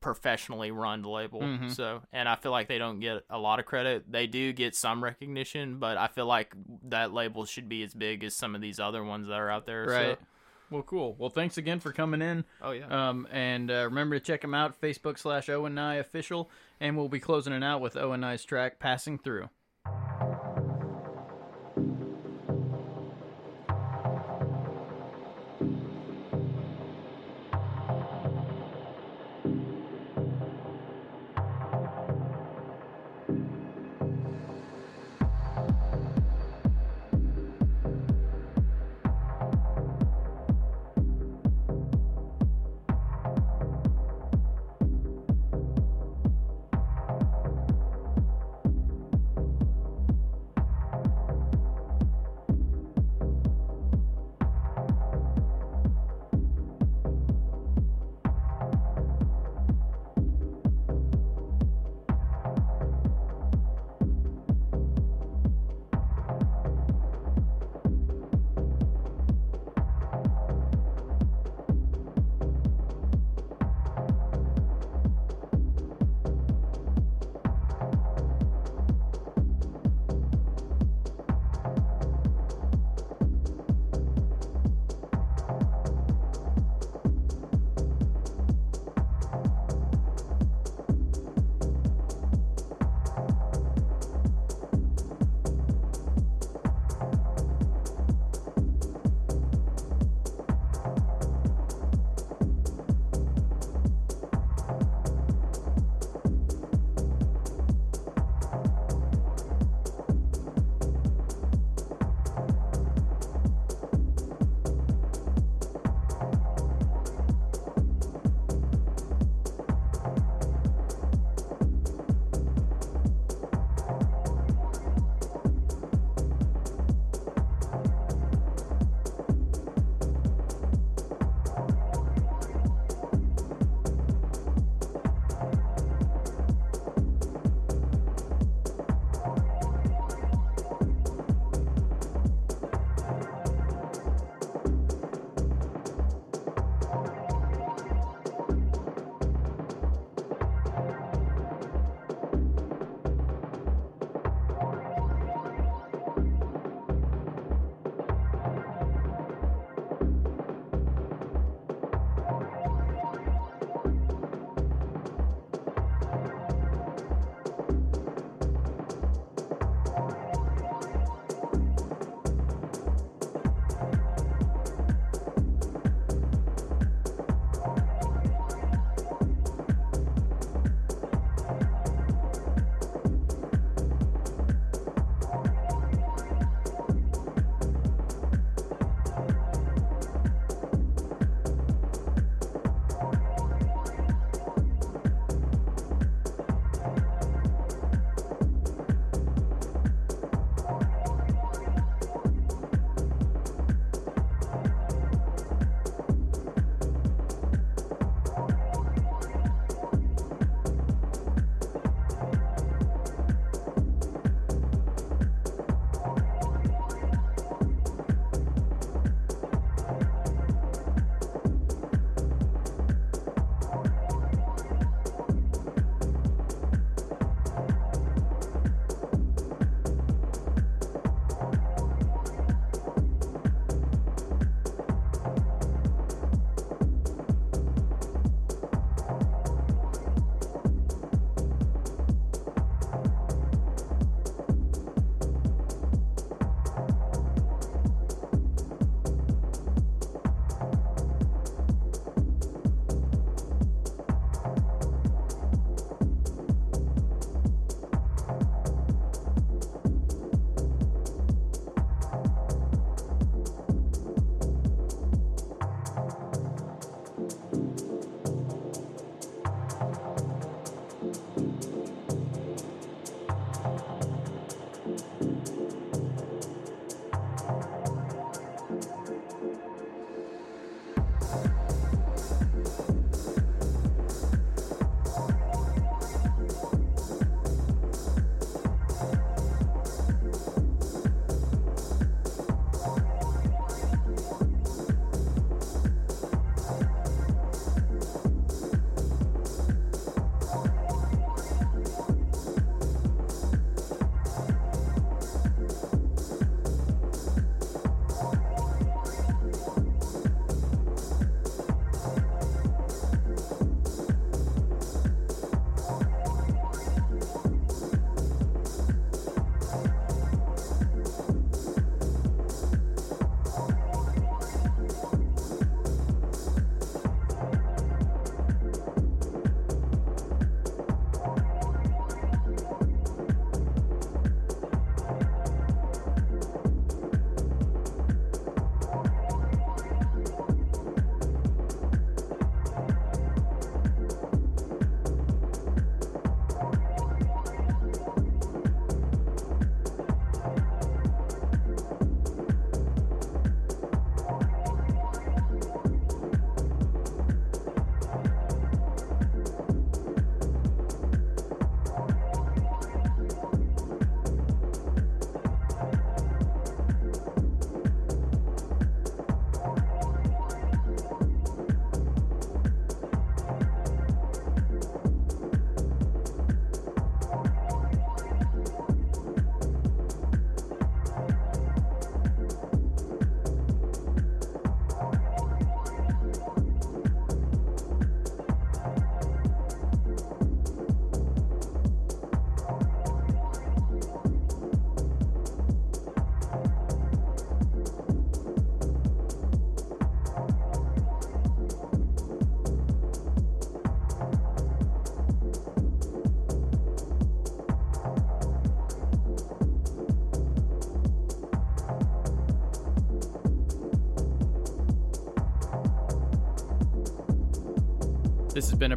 professionally 0.00 0.70
run 0.70 1.02
label. 1.02 1.40
Mhm. 1.40 1.70
So, 1.70 2.02
and 2.12 2.28
I 2.28 2.36
feel 2.36 2.52
like 2.52 2.68
they 2.68 2.78
don't 2.78 3.00
get 3.00 3.24
a 3.30 3.38
lot 3.38 3.58
of 3.58 3.66
credit. 3.66 4.10
They 4.10 4.26
do 4.26 4.52
get 4.52 4.74
some 4.74 5.02
recognition, 5.02 5.78
but 5.78 5.96
I 5.96 6.06
feel 6.06 6.26
like 6.26 6.54
that 6.84 7.12
label 7.12 7.44
should 7.44 7.68
be 7.68 7.82
as 7.82 7.94
big 7.94 8.22
as 8.22 8.34
some 8.34 8.54
of 8.54 8.60
these 8.60 8.78
other 8.78 9.02
ones 9.02 9.26
that 9.28 9.34
are 9.38 9.50
out 9.50 9.66
there. 9.66 9.86
so- 9.86 9.90
right. 9.92 10.18
Well, 10.68 10.82
cool. 10.82 11.14
Well, 11.16 11.30
thanks 11.30 11.58
again 11.58 11.78
for 11.78 11.92
coming 11.92 12.20
in. 12.20 12.44
Oh 12.60 12.72
yeah. 12.72 12.86
Um, 12.88 13.28
and 13.30 13.70
uh, 13.70 13.84
remember 13.84 14.18
to 14.18 14.24
check 14.24 14.40
them 14.40 14.52
out, 14.52 14.80
Facebook 14.80 15.16
slash 15.16 15.48
Owen 15.48 15.76
Nye 15.76 15.94
Official. 15.96 16.50
And 16.80 16.96
we'll 16.96 17.08
be 17.08 17.20
closing 17.20 17.52
it 17.52 17.64
out 17.64 17.80
with 17.80 17.96
Owen 17.96 18.20
Nye's 18.20 18.44
track, 18.44 18.78
Passing 18.78 19.18
Through. 19.18 19.48